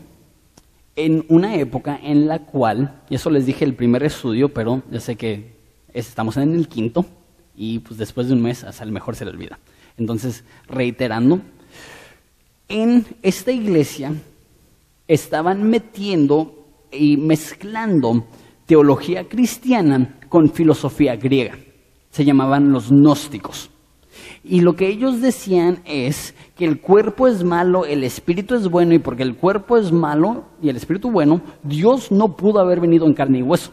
en 0.95 1.23
una 1.29 1.57
época 1.57 1.99
en 2.01 2.27
la 2.27 2.39
cual, 2.39 3.03
y 3.07 3.13
eso 3.13 3.29
les 3.29 3.45
dije 3.45 3.65
el 3.65 3.75
primer 3.75 4.01
estudio, 4.01 4.51
pero 4.51 4.81
ya 4.89 4.99
sé 4.99 5.15
que 5.15 5.53
estamos 5.93 6.37
en 6.37 6.55
el 6.55 6.67
quinto 6.67 7.05
y 7.55 7.77
pues 7.77 7.99
después 7.99 8.29
de 8.29 8.33
un 8.33 8.41
mes 8.41 8.63
hasta 8.63 8.83
el 8.83 8.91
mejor 8.91 9.15
se 9.15 9.25
le 9.25 9.29
olvida. 9.29 9.59
Entonces, 9.95 10.43
reiterando, 10.67 11.41
en 12.67 13.05
esta 13.21 13.51
iglesia 13.51 14.11
estaban 15.07 15.69
metiendo 15.69 16.65
y 16.91 17.17
mezclando 17.17 18.25
teología 18.65 19.29
cristiana 19.29 20.17
con 20.29 20.49
filosofía 20.49 21.15
griega 21.15 21.59
se 22.11 22.25
llamaban 22.25 22.71
los 22.71 22.89
gnósticos. 22.89 23.69
Y 24.43 24.61
lo 24.61 24.75
que 24.75 24.87
ellos 24.87 25.21
decían 25.21 25.79
es 25.85 26.33
que 26.55 26.65
el 26.65 26.79
cuerpo 26.79 27.27
es 27.27 27.43
malo, 27.43 27.85
el 27.85 28.03
espíritu 28.03 28.55
es 28.55 28.69
bueno, 28.69 28.93
y 28.93 28.99
porque 28.99 29.23
el 29.23 29.35
cuerpo 29.35 29.77
es 29.77 29.91
malo 29.91 30.45
y 30.61 30.69
el 30.69 30.77
espíritu 30.77 31.11
bueno, 31.11 31.41
Dios 31.63 32.11
no 32.11 32.35
pudo 32.35 32.59
haber 32.59 32.79
venido 32.79 33.05
en 33.05 33.13
carne 33.13 33.39
y 33.39 33.43
hueso, 33.43 33.71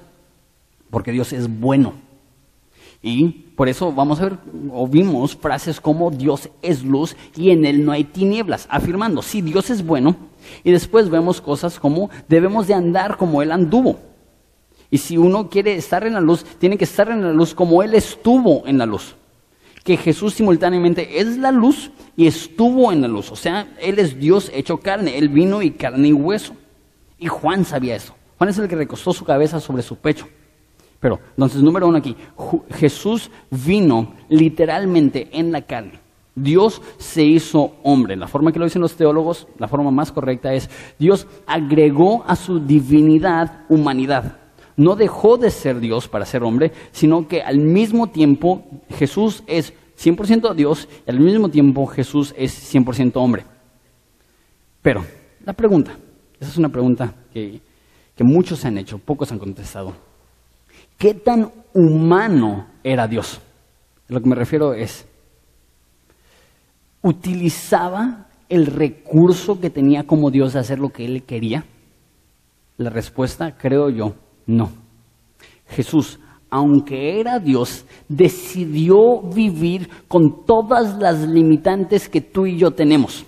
porque 0.91 1.13
Dios 1.13 1.33
es 1.33 1.49
bueno. 1.49 1.95
Y 3.03 3.29
por 3.55 3.69
eso 3.69 3.93
vamos 3.93 4.21
a 4.21 4.25
ver, 4.25 4.39
o 4.73 4.89
vimos 4.89 5.37
frases 5.37 5.81
como 5.81 6.11
Dios 6.11 6.49
es 6.63 6.83
luz 6.83 7.17
y 7.37 7.51
en 7.51 7.67
él 7.67 7.85
no 7.85 7.93
hay 7.93 8.05
tinieblas, 8.05 8.67
afirmando, 8.71 9.23
sí, 9.23 9.43
Dios 9.43 9.71
es 9.71 9.85
bueno, 9.85 10.17
y 10.65 10.73
después 10.73 11.09
vemos 11.09 11.41
cosas 11.41 11.79
como 11.79 12.11
debemos 12.29 12.67
de 12.67 12.75
andar 12.75 13.17
como 13.17 13.43
él 13.43 13.53
anduvo. 13.53 13.99
Y 14.91 14.99
si 14.99 15.17
uno 15.17 15.49
quiere 15.49 15.75
estar 15.75 16.07
en 16.07 16.15
la 16.15 16.21
luz, 16.21 16.45
tiene 16.59 16.79
que 16.79 16.85
estar 16.85 17.11
en 17.11 17.23
la 17.23 17.33
luz 17.33 17.55
como 17.55 17.83
Él 17.83 17.95
estuvo 17.95 18.67
en 18.67 18.79
la 18.79 18.87
luz. 18.87 19.17
Que 19.83 19.97
Jesús 19.97 20.35
simultáneamente 20.35 21.21
es 21.21 21.37
la 21.37 21.51
luz 21.51 21.91
y 22.17 22.27
estuvo 22.27 22.91
en 22.93 23.03
la 23.03 23.09
luz. 23.09 23.31
O 23.31 23.37
sea, 23.37 23.69
Él 23.81 23.99
es 23.99 24.19
Dios 24.19 24.51
hecho 24.55 24.79
carne. 24.79 25.19
Él 25.19 25.29
vino 25.29 25.63
y 25.63 25.73
carne 25.73 26.09
y 26.09 26.13
hueso. 26.13 26.55
Y 27.19 27.27
Juan 27.27 27.65
sabía 27.65 27.97
eso. 27.97 28.15
Juan 28.39 28.51
es 28.51 28.59
el 28.59 28.69
que 28.69 28.77
recostó 28.77 29.13
su 29.13 29.25
cabeza 29.25 29.61
sobre 29.61 29.83
su 29.83 29.97
pecho. 29.97 30.27
Pero, 31.01 31.21
entonces, 31.31 31.63
número 31.63 31.87
uno 31.87 31.99
aquí, 31.99 32.17
Jesús 32.71 33.31
vino 33.51 34.15
literalmente 34.31 35.29
en 35.33 35.53
la 35.53 35.63
carne. 35.63 36.01
Dios 36.35 36.83
se 36.99 37.23
hizo 37.23 37.75
hombre. 37.83 38.17
La 38.17 38.27
forma 38.27 38.53
que 38.53 38.59
lo 38.59 38.65
dicen 38.65 38.83
los 38.83 38.97
teólogos, 38.97 39.47
la 39.59 39.69
forma 39.69 39.91
más 39.91 40.11
correcta 40.11 40.53
es, 40.55 40.69
Dios 40.99 41.27
agregó 41.47 42.25
a 42.27 42.37
su 42.37 42.59
divinidad 42.59 43.65
humanidad. 43.69 44.39
No 44.77 44.97
dejó 44.97 45.37
de 45.37 45.51
ser 45.51 45.81
Dios 45.81 46.09
para 46.09 46.27
ser 46.27 46.43
hombre, 46.43 46.73
sino 46.93 47.29
que 47.29 47.43
al 47.43 47.59
mismo 47.59 48.09
tiempo 48.09 48.65
Jesús 48.91 49.43
es 49.47 49.73
100% 50.03 50.55
Dios 50.55 50.89
y 51.07 51.11
al 51.11 51.21
mismo 51.21 51.49
tiempo 51.49 51.87
Jesús 51.87 52.35
es 52.37 52.75
100% 52.75 53.13
hombre. 53.17 53.45
Pero, 54.83 55.05
la 55.45 55.53
pregunta, 55.53 55.97
esa 56.41 56.51
es 56.51 56.57
una 56.57 56.69
pregunta 56.69 57.15
que, 57.33 57.61
que 58.17 58.25
muchos 58.25 58.65
han 58.65 58.79
hecho, 58.79 58.99
pocos 58.99 59.31
han 59.33 59.39
contestado. 59.39 59.95
¿Qué 60.99 61.15
tan 61.15 61.51
humano 61.73 62.67
era 62.83 63.07
Dios? 63.07 63.41
lo 64.09 64.21
que 64.21 64.29
me 64.29 64.35
refiero 64.35 64.75
es, 64.75 65.07
¿utilizaba 67.03 68.29
el 68.49 68.67
recurso 68.67 69.61
que 69.61 69.71
tenía 69.71 70.07
como 70.07 70.31
Dios 70.31 70.53
de 70.53 70.61
hacer 70.61 70.79
lo 70.79 70.91
que 70.91 71.05
él 71.05 71.23
quería? 71.25 71.65
La 72.77 72.91
respuesta, 72.91 73.57
creo 73.57 73.89
yo, 73.89 74.15
no. 74.47 74.71
Jesús, 75.67 76.19
aunque 76.51 77.21
era 77.21 77.39
Dios, 77.39 77.85
decidió 78.09 79.21
vivir 79.23 79.89
con 80.09 80.45
todas 80.45 80.99
las 80.99 81.27
limitantes 81.27 82.09
que 82.09 82.21
tú 82.21 82.47
y 82.47 82.59
yo 82.59 82.71
tenemos. 82.71 83.25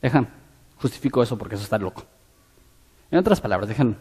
Dejan, 0.00 0.28
justifico 0.76 1.22
eso 1.22 1.36
porque 1.36 1.56
eso 1.56 1.64
está 1.64 1.78
loco. 1.78 2.04
En 3.10 3.18
otras 3.18 3.40
palabras, 3.40 3.68
dejan, 3.68 3.98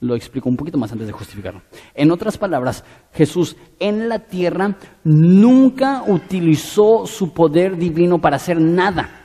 lo 0.00 0.14
explico 0.14 0.48
un 0.48 0.56
poquito 0.56 0.78
más 0.78 0.92
antes 0.92 1.06
de 1.06 1.12
justificarlo. 1.12 1.62
En 1.94 2.10
otras 2.10 2.38
palabras, 2.38 2.84
Jesús 3.12 3.56
en 3.78 4.08
la 4.08 4.20
tierra 4.20 4.76
nunca 5.02 6.04
utilizó 6.06 7.06
su 7.06 7.32
poder 7.32 7.76
divino 7.76 8.18
para 8.18 8.36
hacer 8.36 8.60
nada. 8.60 9.19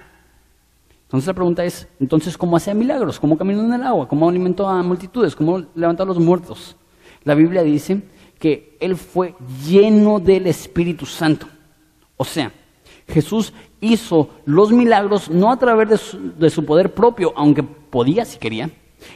Entonces 1.15 1.28
la 1.28 1.34
pregunta 1.34 1.63
es, 1.63 1.88
entonces, 2.01 2.38
¿cómo 2.38 2.58
hacía 2.58 2.73
milagros? 2.73 3.21
¿Cómo 3.21 3.38
caminó 3.38 3.63
en 3.63 3.73
el 3.73 3.84
agua? 3.84 4.06
¿Cómo 4.06 4.28
alimentó 4.28 4.67
a 4.67 4.84
multitudes? 4.84 5.34
¿Cómo 5.34 5.63
levantó 5.73 6.04
a 6.04 6.06
los 6.06 6.19
muertos? 6.19 6.75
La 7.23 7.36
Biblia 7.36 7.63
dice 7.63 8.01
que 8.38 8.75
Él 8.82 8.97
fue 8.97 9.34
lleno 9.65 10.19
del 10.19 10.45
Espíritu 10.45 11.06
Santo. 11.06 11.47
O 12.17 12.25
sea, 12.25 12.51
Jesús 13.08 13.54
hizo 13.80 14.30
los 14.43 14.73
milagros 14.73 15.30
no 15.30 15.54
a 15.54 15.58
través 15.58 15.88
de 15.88 15.97
su, 15.97 16.34
de 16.38 16.49
su 16.49 16.65
poder 16.65 16.93
propio, 16.93 17.32
aunque 17.38 17.63
podía 17.63 18.25
si 18.25 18.38
quería, 18.38 18.69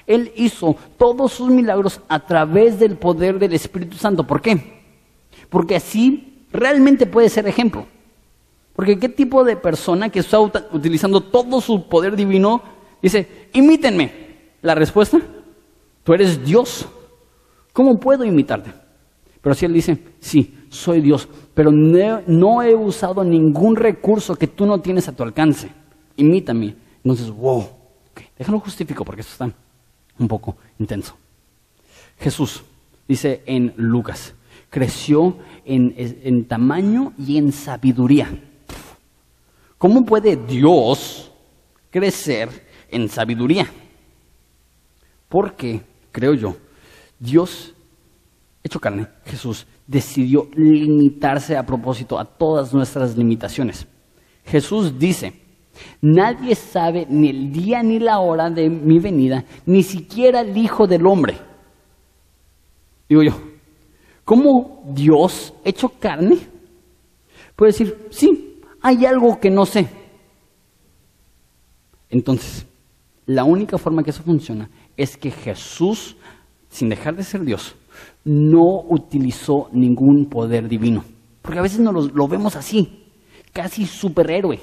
él 0.07 0.31
hizo 0.37 0.77
todos 0.97 1.33
sus 1.33 1.49
milagros 1.49 1.99
a 2.07 2.25
través 2.25 2.79
del 2.79 2.95
poder 2.95 3.39
del 3.39 3.51
Espíritu 3.51 3.97
Santo. 3.97 4.25
¿Por 4.25 4.41
qué? 4.41 4.79
Porque 5.49 5.75
así 5.75 6.45
realmente 6.53 7.05
puede 7.05 7.27
ser 7.27 7.45
ejemplo. 7.45 7.87
Porque 8.79 8.97
qué 8.97 9.09
tipo 9.09 9.43
de 9.43 9.57
persona 9.57 10.07
que 10.07 10.19
está 10.19 10.39
utilizando 10.39 11.19
todo 11.19 11.59
su 11.59 11.89
poder 11.89 12.15
divino 12.15 12.61
dice, 13.01 13.49
imítenme. 13.51 14.29
La 14.61 14.73
respuesta, 14.73 15.19
tú 16.01 16.13
eres 16.13 16.45
Dios. 16.45 16.87
¿Cómo 17.73 17.99
puedo 17.99 18.23
imitarte? 18.23 18.71
Pero 19.41 19.53
si 19.53 19.65
él 19.65 19.73
dice, 19.73 20.01
sí, 20.21 20.57
soy 20.69 21.01
Dios, 21.01 21.27
pero 21.53 21.73
no, 21.73 22.63
he 22.63 22.73
usado 22.73 23.21
ningún 23.25 23.75
recurso 23.75 24.37
que 24.37 24.47
tú 24.47 24.65
no 24.65 24.79
tienes 24.79 25.09
a 25.09 25.11
tu 25.11 25.23
alcance. 25.23 25.69
Imítame. 26.15 26.73
Entonces, 27.03 27.29
wow. 27.29 27.67
Déjalo 28.37 28.61
justifico 28.61 29.03
porque 29.03 29.23
esto 29.23 29.33
está 29.33 29.53
un 30.17 30.27
poco 30.29 30.55
intenso. 30.79 31.17
Jesús, 32.17 32.63
dice 33.09 33.43
en 33.45 33.73
Lucas, 33.75 34.35
creció 34.69 35.35
en, 35.65 36.45
tamaño 36.45 37.11
y 37.17 37.37
en 37.37 37.51
sabiduría. 37.51 38.45
¿Cómo 39.79 40.05
puede 40.05 40.35
Dios 40.35 41.31
crecer 41.89 42.49
en 42.91 43.07
sabiduría? 43.07 43.65
Porque, 45.29 45.81
creo 46.11 46.33
yo, 46.33 46.55
Dios, 47.17 47.73
hecho 48.61 48.79
carne, 48.79 49.07
Jesús, 49.25 49.65
decidió 49.87 50.49
limitarse 50.53 51.55
a 51.55 51.65
propósito 51.65 52.19
a 52.19 52.25
todas 52.25 52.73
nuestras 52.73 53.17
limitaciones. 53.17 53.87
Jesús 54.45 54.99
dice, 54.99 55.33
Nadie 56.01 56.55
sabe 56.55 57.05
ni 57.09 57.29
el 57.29 57.53
día 57.53 57.81
ni 57.81 57.99
la 57.99 58.19
hora 58.19 58.49
de 58.49 58.69
mi 58.69 58.99
venida, 58.99 59.45
ni 59.65 59.81
siquiera 59.81 60.41
el 60.41 60.57
Hijo 60.57 60.87
del 60.87 61.05
Hombre. 61.07 61.37
Digo 63.07 63.23
yo, 63.23 63.31
¿cómo 64.25 64.83
Dios 64.93 65.53
hecho 65.63 65.87
carne 65.87 66.37
puede 67.55 67.71
decir, 67.71 68.07
sí, 68.09 68.48
hay 68.81 69.05
algo 69.05 69.39
que 69.39 69.49
no 69.49 69.65
sé? 69.65 69.87
Entonces, 72.09 72.65
la 73.25 73.43
única 73.43 73.77
forma 73.77 74.03
que 74.03 74.09
eso 74.09 74.23
funciona 74.23 74.69
es 74.97 75.15
que 75.15 75.31
Jesús, 75.31 76.15
sin 76.69 76.89
dejar 76.89 77.15
de 77.15 77.23
ser 77.23 77.41
Dios, 77.45 77.75
no 78.23 78.81
utilizó 78.89 79.69
ningún 79.71 80.25
poder 80.25 80.67
divino. 80.67 81.03
Porque 81.41 81.59
a 81.59 81.63
veces 81.63 81.79
no 81.79 81.91
lo, 81.91 82.27
vemos 82.27 82.55
así, 82.55 83.05
casi 83.53 83.85
superhéroe. 83.85 84.59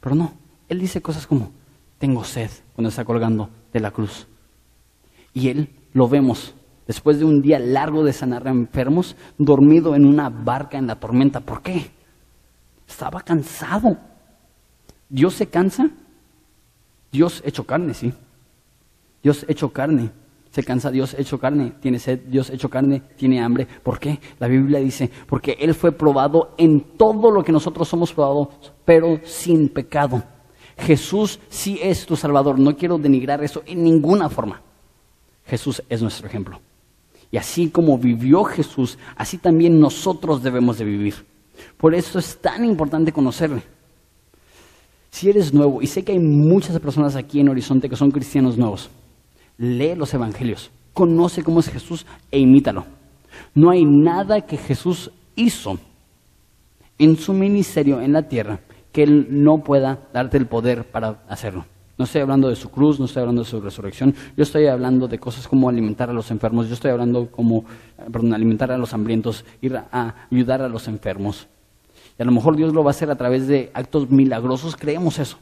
Pero 0.00 0.14
no, 0.14 0.32
él 0.68 0.80
dice 0.80 1.02
cosas 1.02 1.26
como, 1.26 1.50
tengo 1.98 2.24
sed 2.24 2.50
cuando 2.74 2.88
está 2.88 3.04
colgando 3.04 3.50
de 3.72 3.80
la 3.80 3.90
cruz. 3.90 4.26
Y 5.34 5.48
él 5.48 5.68
lo 5.92 6.08
vemos 6.08 6.54
después 6.86 7.18
de 7.18 7.24
un 7.24 7.42
día 7.42 7.58
largo 7.58 8.02
de 8.04 8.12
sanar 8.12 8.48
a 8.48 8.50
enfermos, 8.50 9.16
dormido 9.36 9.94
en 9.94 10.06
una 10.06 10.30
barca 10.30 10.78
en 10.78 10.86
la 10.86 10.98
tormenta. 10.98 11.40
¿Por 11.40 11.62
qué? 11.62 11.90
Estaba 12.88 13.20
cansado. 13.20 13.96
¿Dios 15.08 15.34
se 15.34 15.46
cansa? 15.46 15.90
Dios 17.12 17.42
hecho 17.44 17.64
carne, 17.64 17.94
sí. 17.94 18.12
Dios 19.22 19.44
hecho 19.48 19.72
carne. 19.72 20.10
Se 20.50 20.64
cansa 20.64 20.90
Dios 20.90 21.14
hecho 21.18 21.38
carne, 21.38 21.74
tiene 21.80 21.98
sed, 21.98 22.20
Dios 22.26 22.48
hecho 22.48 22.70
carne, 22.70 23.02
tiene 23.16 23.40
hambre. 23.40 23.66
¿Por 23.66 23.98
qué? 23.98 24.18
La 24.38 24.48
Biblia 24.48 24.80
dice, 24.80 25.10
porque 25.26 25.56
Él 25.60 25.74
fue 25.74 25.92
probado 25.92 26.54
en 26.56 26.80
todo 26.96 27.30
lo 27.30 27.44
que 27.44 27.52
nosotros 27.52 27.86
somos 27.86 28.12
probados, 28.12 28.48
pero 28.84 29.20
sin 29.24 29.68
pecado. 29.68 30.22
Jesús 30.78 31.38
sí 31.48 31.78
es 31.82 32.06
tu 32.06 32.16
Salvador. 32.16 32.58
No 32.58 32.76
quiero 32.76 32.98
denigrar 32.98 33.44
eso 33.44 33.62
en 33.66 33.84
ninguna 33.84 34.30
forma. 34.30 34.62
Jesús 35.44 35.82
es 35.88 36.00
nuestro 36.00 36.26
ejemplo. 36.26 36.60
Y 37.30 37.36
así 37.36 37.68
como 37.68 37.98
vivió 37.98 38.44
Jesús, 38.44 38.98
así 39.16 39.36
también 39.36 39.78
nosotros 39.78 40.42
debemos 40.42 40.78
de 40.78 40.84
vivir. 40.84 41.26
Por 41.76 41.94
eso 41.94 42.18
es 42.18 42.38
tan 42.38 42.64
importante 42.64 43.12
conocerle. 43.12 43.62
Si 45.10 45.30
eres 45.30 45.52
nuevo, 45.54 45.80
y 45.82 45.86
sé 45.86 46.04
que 46.04 46.12
hay 46.12 46.18
muchas 46.18 46.78
personas 46.80 47.16
aquí 47.16 47.40
en 47.40 47.48
Horizonte 47.48 47.88
que 47.88 47.96
son 47.96 48.10
cristianos 48.10 48.58
nuevos, 48.58 48.90
lee 49.56 49.94
los 49.94 50.12
evangelios, 50.14 50.70
conoce 50.92 51.42
cómo 51.42 51.60
es 51.60 51.68
Jesús 51.68 52.06
e 52.30 52.38
imítalo. 52.38 52.84
No 53.54 53.70
hay 53.70 53.84
nada 53.84 54.42
que 54.42 54.56
Jesús 54.56 55.10
hizo 55.34 55.78
en 56.98 57.16
su 57.16 57.32
ministerio 57.32 58.00
en 58.00 58.12
la 58.12 58.28
tierra 58.28 58.60
que 58.92 59.02
Él 59.02 59.28
no 59.30 59.58
pueda 59.58 60.08
darte 60.12 60.36
el 60.36 60.46
poder 60.46 60.84
para 60.84 61.22
hacerlo. 61.28 61.64
No 61.98 62.04
estoy 62.04 62.20
hablando 62.20 62.48
de 62.48 62.54
su 62.54 62.70
cruz, 62.70 63.00
no 63.00 63.06
estoy 63.06 63.22
hablando 63.22 63.42
de 63.42 63.48
su 63.48 63.60
resurrección, 63.60 64.14
yo 64.36 64.42
estoy 64.44 64.66
hablando 64.68 65.08
de 65.08 65.18
cosas 65.18 65.48
como 65.48 65.68
alimentar 65.68 66.08
a 66.08 66.12
los 66.12 66.30
enfermos, 66.30 66.68
yo 66.68 66.74
estoy 66.74 66.92
hablando 66.92 67.28
como, 67.30 67.64
perdón, 68.12 68.32
alimentar 68.32 68.70
a 68.70 68.78
los 68.78 68.94
hambrientos, 68.94 69.44
ir 69.60 69.76
a 69.76 70.14
ayudar 70.30 70.62
a 70.62 70.68
los 70.68 70.86
enfermos. 70.86 71.48
Y 72.16 72.22
a 72.22 72.24
lo 72.24 72.30
mejor 72.30 72.56
Dios 72.56 72.72
lo 72.72 72.84
va 72.84 72.90
a 72.90 72.92
hacer 72.92 73.10
a 73.10 73.16
través 73.16 73.48
de 73.48 73.70
actos 73.74 74.10
milagrosos, 74.10 74.76
creemos 74.76 75.18
eso. 75.18 75.38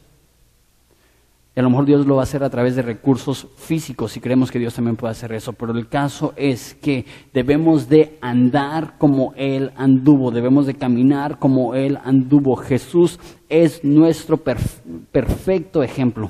Y 1.55 1.59
a 1.59 1.63
lo 1.63 1.71
mejor 1.71 1.85
Dios 1.85 2.05
lo 2.05 2.15
va 2.15 2.21
a 2.21 2.23
hacer 2.23 2.43
a 2.43 2.51
través 2.51 2.75
de 2.75 2.83
recursos 2.83 3.47
físicos 3.55 4.15
y 4.15 4.19
creemos 4.19 4.51
que 4.51 4.59
Dios 4.59 4.75
también 4.75 4.95
puede 4.95 5.11
hacer 5.11 5.33
eso. 5.33 5.53
Pero 5.53 5.71
el 5.71 5.87
caso 5.87 6.33
es 6.35 6.75
que 6.75 7.05
debemos 7.33 7.89
de 7.89 8.19
andar 8.21 8.99
como 8.99 9.33
Él 9.35 9.71
anduvo, 9.75 10.29
debemos 10.29 10.67
de 10.67 10.75
caminar 10.75 11.39
como 11.39 11.73
Él 11.73 11.97
anduvo. 12.03 12.55
Jesús 12.57 13.19
es 13.49 13.83
nuestro 13.83 14.37
perfecto 14.37 15.81
ejemplo. 15.81 16.29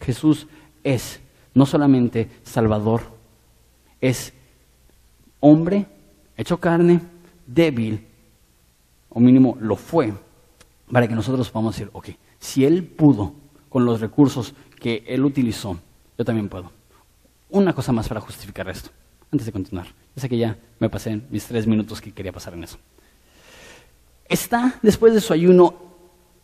Jesús 0.00 0.46
es 0.82 1.20
no 1.54 1.66
solamente 1.66 2.30
Salvador, 2.42 3.02
es 4.00 4.32
hombre, 5.40 5.86
hecho 6.36 6.58
carne, 6.58 7.00
débil, 7.46 8.06
o 9.08 9.20
mínimo 9.20 9.56
lo 9.60 9.76
fue, 9.76 10.12
para 10.90 11.06
que 11.06 11.14
nosotros 11.14 11.50
podamos 11.50 11.74
decir, 11.74 11.90
ok, 11.92 12.08
si 12.38 12.64
Él 12.64 12.84
pudo, 12.84 13.34
con 13.70 13.86
los 13.86 14.00
recursos 14.00 14.52
que 14.78 15.04
él 15.06 15.24
utilizó, 15.24 15.78
yo 16.18 16.24
también 16.24 16.50
puedo. 16.50 16.70
Una 17.48 17.72
cosa 17.72 17.92
más 17.92 18.08
para 18.08 18.20
justificar 18.20 18.68
esto, 18.68 18.90
antes 19.32 19.46
de 19.46 19.52
continuar. 19.52 19.86
Ya 20.14 20.22
sé 20.22 20.28
que 20.28 20.36
ya 20.36 20.58
me 20.78 20.90
pasé 20.90 21.20
mis 21.30 21.46
tres 21.46 21.66
minutos 21.66 22.00
que 22.00 22.12
quería 22.12 22.32
pasar 22.32 22.52
en 22.52 22.64
eso. 22.64 22.78
Está 24.28 24.78
después 24.82 25.14
de 25.14 25.20
su 25.20 25.32
ayuno 25.32 25.74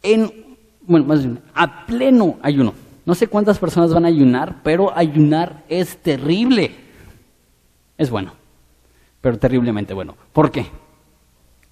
en, 0.02 0.56
bueno, 0.82 1.04
más 1.06 1.20
bien, 1.24 1.42
a 1.52 1.84
pleno 1.84 2.38
ayuno. 2.42 2.72
No 3.06 3.14
sé 3.14 3.28
cuántas 3.28 3.58
personas 3.58 3.94
van 3.94 4.04
a 4.04 4.08
ayunar, 4.08 4.62
pero 4.64 4.94
ayunar 4.96 5.64
es 5.68 5.96
terrible. 6.02 6.74
Es 7.96 8.10
bueno, 8.10 8.34
pero 9.20 9.38
terriblemente 9.38 9.94
bueno. 9.94 10.16
¿Por 10.32 10.50
qué? 10.50 10.66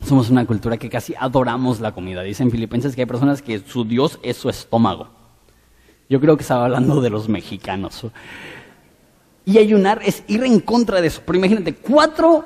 Somos 0.00 0.30
una 0.30 0.46
cultura 0.46 0.76
que 0.76 0.88
casi 0.88 1.14
adoramos 1.18 1.80
la 1.80 1.92
comida. 1.92 2.22
Dicen 2.22 2.52
Filipenses 2.52 2.94
que 2.94 3.02
hay 3.02 3.06
personas 3.06 3.42
que 3.42 3.58
su 3.58 3.84
Dios 3.84 4.20
es 4.22 4.36
su 4.36 4.48
estómago. 4.48 5.08
Yo 6.08 6.20
creo 6.20 6.36
que 6.36 6.42
estaba 6.42 6.66
hablando 6.66 7.00
de 7.00 7.10
los 7.10 7.28
mexicanos. 7.28 8.06
Y 9.44 9.58
ayunar 9.58 10.02
es 10.04 10.22
ir 10.28 10.44
en 10.44 10.60
contra 10.60 11.00
de 11.00 11.08
eso. 11.08 11.22
Pero 11.26 11.38
imagínate, 11.38 11.74
cuatro, 11.74 12.44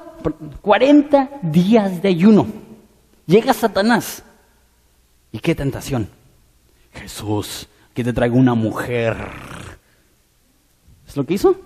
40 0.63 1.31
días 1.43 2.01
de 2.01 2.09
ayuno. 2.09 2.47
Llega 3.27 3.53
Satanás. 3.53 4.23
¿Y 5.31 5.41
qué 5.41 5.55
tentación? 5.55 6.09
Jesús, 6.93 7.69
que 7.99 8.05
te 8.05 8.13
traigo 8.13 8.37
una 8.37 8.55
mujer. 8.55 9.17
¿Es 11.05 11.17
lo 11.17 11.27
que 11.27 11.35
hizo? 11.35 11.57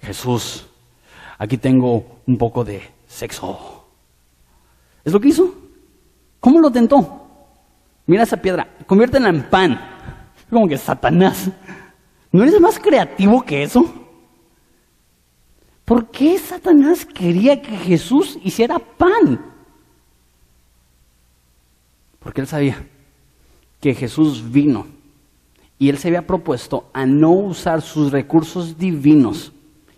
Jesús, 0.00 0.64
aquí 1.36 1.58
tengo 1.58 2.22
un 2.26 2.38
poco 2.38 2.64
de 2.64 2.80
sexo. 3.06 3.84
¿Es 5.04 5.12
lo 5.12 5.20
que 5.20 5.28
hizo? 5.28 5.54
¿Cómo 6.40 6.58
lo 6.58 6.70
tentó? 6.70 7.22
Mira 8.06 8.22
esa 8.22 8.38
piedra, 8.38 8.66
conviértela 8.86 9.28
en 9.28 9.42
pan. 9.50 9.78
Como 10.48 10.66
que 10.66 10.78
Satanás. 10.78 11.50
¿No 12.32 12.42
eres 12.42 12.58
más 12.58 12.78
creativo 12.78 13.42
que 13.42 13.62
eso? 13.62 13.84
¿Por 15.84 16.10
qué 16.10 16.38
Satanás 16.38 17.04
quería 17.04 17.60
que 17.60 17.76
Jesús 17.76 18.38
hiciera 18.42 18.78
pan? 18.78 19.52
Porque 22.20 22.40
él 22.40 22.46
sabía 22.46 22.88
que 23.82 23.94
Jesús 23.94 24.50
vino 24.50 24.93
y 25.78 25.88
él 25.88 25.98
se 25.98 26.08
había 26.08 26.26
propuesto 26.26 26.88
a 26.92 27.06
no 27.06 27.30
usar 27.32 27.82
sus 27.82 28.12
recursos 28.12 28.78
divinos 28.78 29.52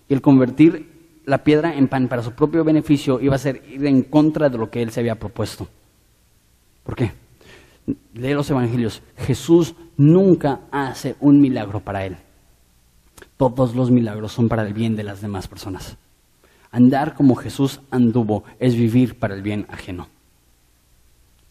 y 0.08 0.14
el 0.14 0.22
convertir 0.22 1.20
la 1.24 1.42
piedra 1.42 1.74
en 1.74 1.88
pan 1.88 2.08
para 2.08 2.22
su 2.22 2.32
propio 2.32 2.64
beneficio 2.64 3.20
iba 3.20 3.34
a 3.34 3.38
ser 3.38 3.62
ir 3.68 3.84
en 3.86 4.02
contra 4.02 4.48
de 4.48 4.58
lo 4.58 4.70
que 4.70 4.82
él 4.82 4.90
se 4.90 5.00
había 5.00 5.18
propuesto. 5.18 5.68
¿Por 6.84 6.94
qué? 6.94 7.12
Lee 8.14 8.32
los 8.32 8.48
evangelios. 8.48 9.02
Jesús 9.16 9.74
nunca 9.96 10.60
hace 10.70 11.16
un 11.20 11.40
milagro 11.40 11.80
para 11.80 12.06
él. 12.06 12.16
Todos 13.36 13.74
los 13.74 13.90
milagros 13.90 14.32
son 14.32 14.48
para 14.48 14.62
el 14.66 14.72
bien 14.72 14.96
de 14.96 15.02
las 15.02 15.20
demás 15.20 15.48
personas. 15.48 15.96
Andar 16.70 17.14
como 17.14 17.34
Jesús 17.34 17.80
anduvo 17.90 18.44
es 18.58 18.76
vivir 18.76 19.18
para 19.18 19.34
el 19.34 19.42
bien 19.42 19.66
ajeno, 19.68 20.08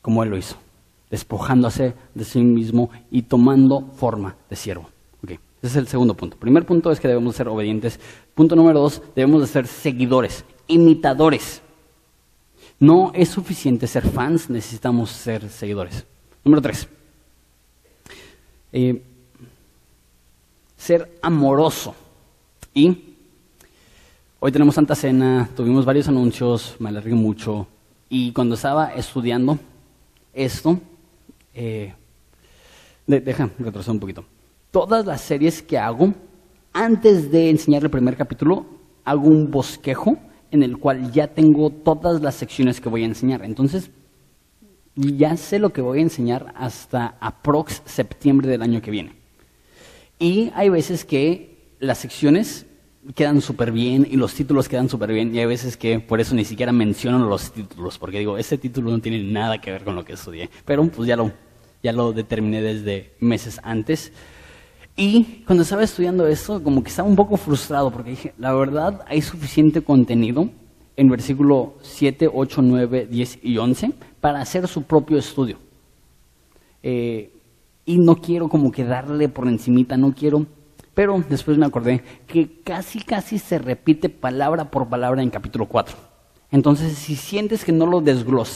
como 0.02 0.24
él 0.24 0.30
lo 0.30 0.38
hizo, 0.38 0.58
despojándose 1.16 1.94
de 2.14 2.26
sí 2.26 2.42
mismo 2.42 2.90
y 3.10 3.22
tomando 3.22 3.88
forma 3.96 4.36
de 4.50 4.58
siervo. 4.58 4.90
Ese 5.62 5.72
es 5.72 5.76
el 5.78 5.88
segundo 5.88 6.14
punto. 6.14 6.36
primer 6.38 6.66
punto 6.66 6.92
es 6.92 7.00
que 7.00 7.08
debemos 7.08 7.38
ser 7.38 7.48
obedientes. 7.48 8.00
Punto 8.36 8.54
número 8.56 8.82
dos, 8.82 9.02
debemos 9.16 9.40
de 9.42 9.48
ser 9.48 9.66
seguidores, 9.66 10.44
imitadores. 10.68 11.62
No 12.80 13.12
es 13.16 13.30
suficiente 13.30 13.88
ser 13.88 14.04
fans, 14.04 14.50
necesitamos 14.50 15.10
ser 15.10 15.50
seguidores. 15.50 16.06
Número 16.44 16.62
tres, 16.62 16.88
eh, 18.74 19.02
ser 20.76 21.18
amoroso. 21.22 21.96
Y 22.74 23.16
hoy 24.42 24.52
tenemos 24.52 24.76
Santa 24.76 24.96
Cena, 24.96 25.50
tuvimos 25.56 25.86
varios 25.86 26.10
anuncios, 26.10 26.76
me 26.78 26.90
alargué 26.90 27.16
mucho. 27.16 27.68
Y 28.10 28.34
cuando 28.34 28.56
estaba 28.56 28.94
estudiando 28.94 29.58
esto, 30.34 30.80
eh, 31.56 31.94
deja 33.08 33.50
retroceder 33.58 33.94
un 33.94 34.00
poquito 34.00 34.26
todas 34.76 35.06
las 35.06 35.22
series 35.22 35.62
que 35.62 35.78
hago, 35.78 36.14
antes 36.74 37.32
de 37.32 37.50
enseñar 37.50 37.82
el 37.82 37.90
primer 37.90 38.18
capítulo, 38.18 38.66
hago 39.06 39.30
un 39.30 39.50
bosquejo 39.50 40.18
en 40.52 40.64
el 40.64 40.78
cual 40.80 41.14
ya 41.14 41.28
tengo 41.28 41.70
todas 41.70 42.22
las 42.22 42.36
secciones 42.36 42.82
que 42.82 42.90
voy 42.90 43.04
a 43.04 43.06
enseñar. 43.06 43.46
Entonces, 43.46 43.90
ya 44.98 45.38
sé 45.38 45.60
lo 45.60 45.72
que 45.72 45.80
voy 45.80 46.00
a 46.00 46.02
enseñar 46.02 46.54
hasta 46.58 47.16
aprox 47.22 47.84
septiembre 47.86 48.50
del 48.50 48.62
año 48.62 48.82
que 48.82 48.92
viene. 48.92 49.14
Y 50.20 50.52
hay 50.56 50.68
veces 50.68 51.06
que 51.06 51.78
las 51.80 52.00
secciones 52.00 52.66
quedan 53.16 53.40
súper 53.40 53.72
bien 53.72 54.06
y 54.12 54.18
los 54.18 54.34
títulos 54.34 54.68
quedan 54.68 54.90
súper 54.90 55.14
bien 55.14 55.34
y 55.34 55.40
hay 55.40 55.46
veces 55.46 55.78
que 55.78 56.02
por 56.02 56.20
eso 56.20 56.36
ni 56.36 56.44
siquiera 56.44 56.74
menciono 56.74 57.30
los 57.30 57.54
títulos 57.54 57.98
porque 57.98 58.20
digo, 58.20 58.38
ese 58.38 58.58
título 58.58 58.92
no 58.92 59.00
tiene 59.00 59.24
nada 59.24 59.62
que 59.62 59.72
ver 59.72 59.86
con 59.86 59.96
lo 59.96 60.04
que 60.04 60.14
estudié. 60.14 60.50
Pero 60.66 60.86
pues 60.88 61.08
ya 61.08 61.16
lo, 61.16 61.32
ya 61.86 61.94
lo 61.94 62.14
determiné 62.14 62.64
desde 62.64 63.14
meses 63.20 63.60
antes. 63.62 64.12
Y 64.98 65.44
cuando 65.46 65.62
estaba 65.62 65.84
estudiando 65.84 66.26
esto, 66.26 66.64
como 66.64 66.82
que 66.82 66.90
estaba 66.90 67.08
un 67.08 67.16
poco 67.16 67.38
frustrado 67.38 67.92
porque 67.92 68.10
dije, 68.12 68.34
la 68.40 68.54
verdad, 68.54 69.04
hay 69.08 69.22
suficiente 69.22 69.82
contenido 69.82 70.50
en 70.98 71.10
versículo 71.10 71.76
7, 71.82 72.28
8, 72.34 72.62
9, 72.64 73.08
10 73.12 73.40
y 73.44 73.58
11 73.60 73.92
para 74.20 74.42
hacer 74.42 74.68
su 74.68 74.82
propio 74.82 75.20
estudio. 75.20 75.58
Eh, 76.82 77.32
y 77.86 78.00
no 78.00 78.16
quiero 78.16 78.50
como 78.50 78.72
que 78.72 78.84
darle 78.84 79.30
por 79.30 79.48
encimita, 79.48 79.96
no 79.96 80.16
quiero, 80.16 80.48
pero 80.96 81.24
después 81.30 81.56
me 81.60 81.68
acordé 81.68 82.04
que 82.26 82.62
casi, 82.64 83.00
casi 83.00 83.38
se 83.38 83.60
repite 83.60 84.10
palabra 84.10 84.72
por 84.72 84.88
palabra 84.88 85.22
en 85.22 85.30
capítulo 85.30 85.68
4. 85.68 85.96
Entonces, 86.50 86.98
si 86.98 87.16
sientes 87.16 87.64
que 87.64 87.72
no 87.72 87.86
lo 87.86 88.02
desglosaste, 88.02 88.54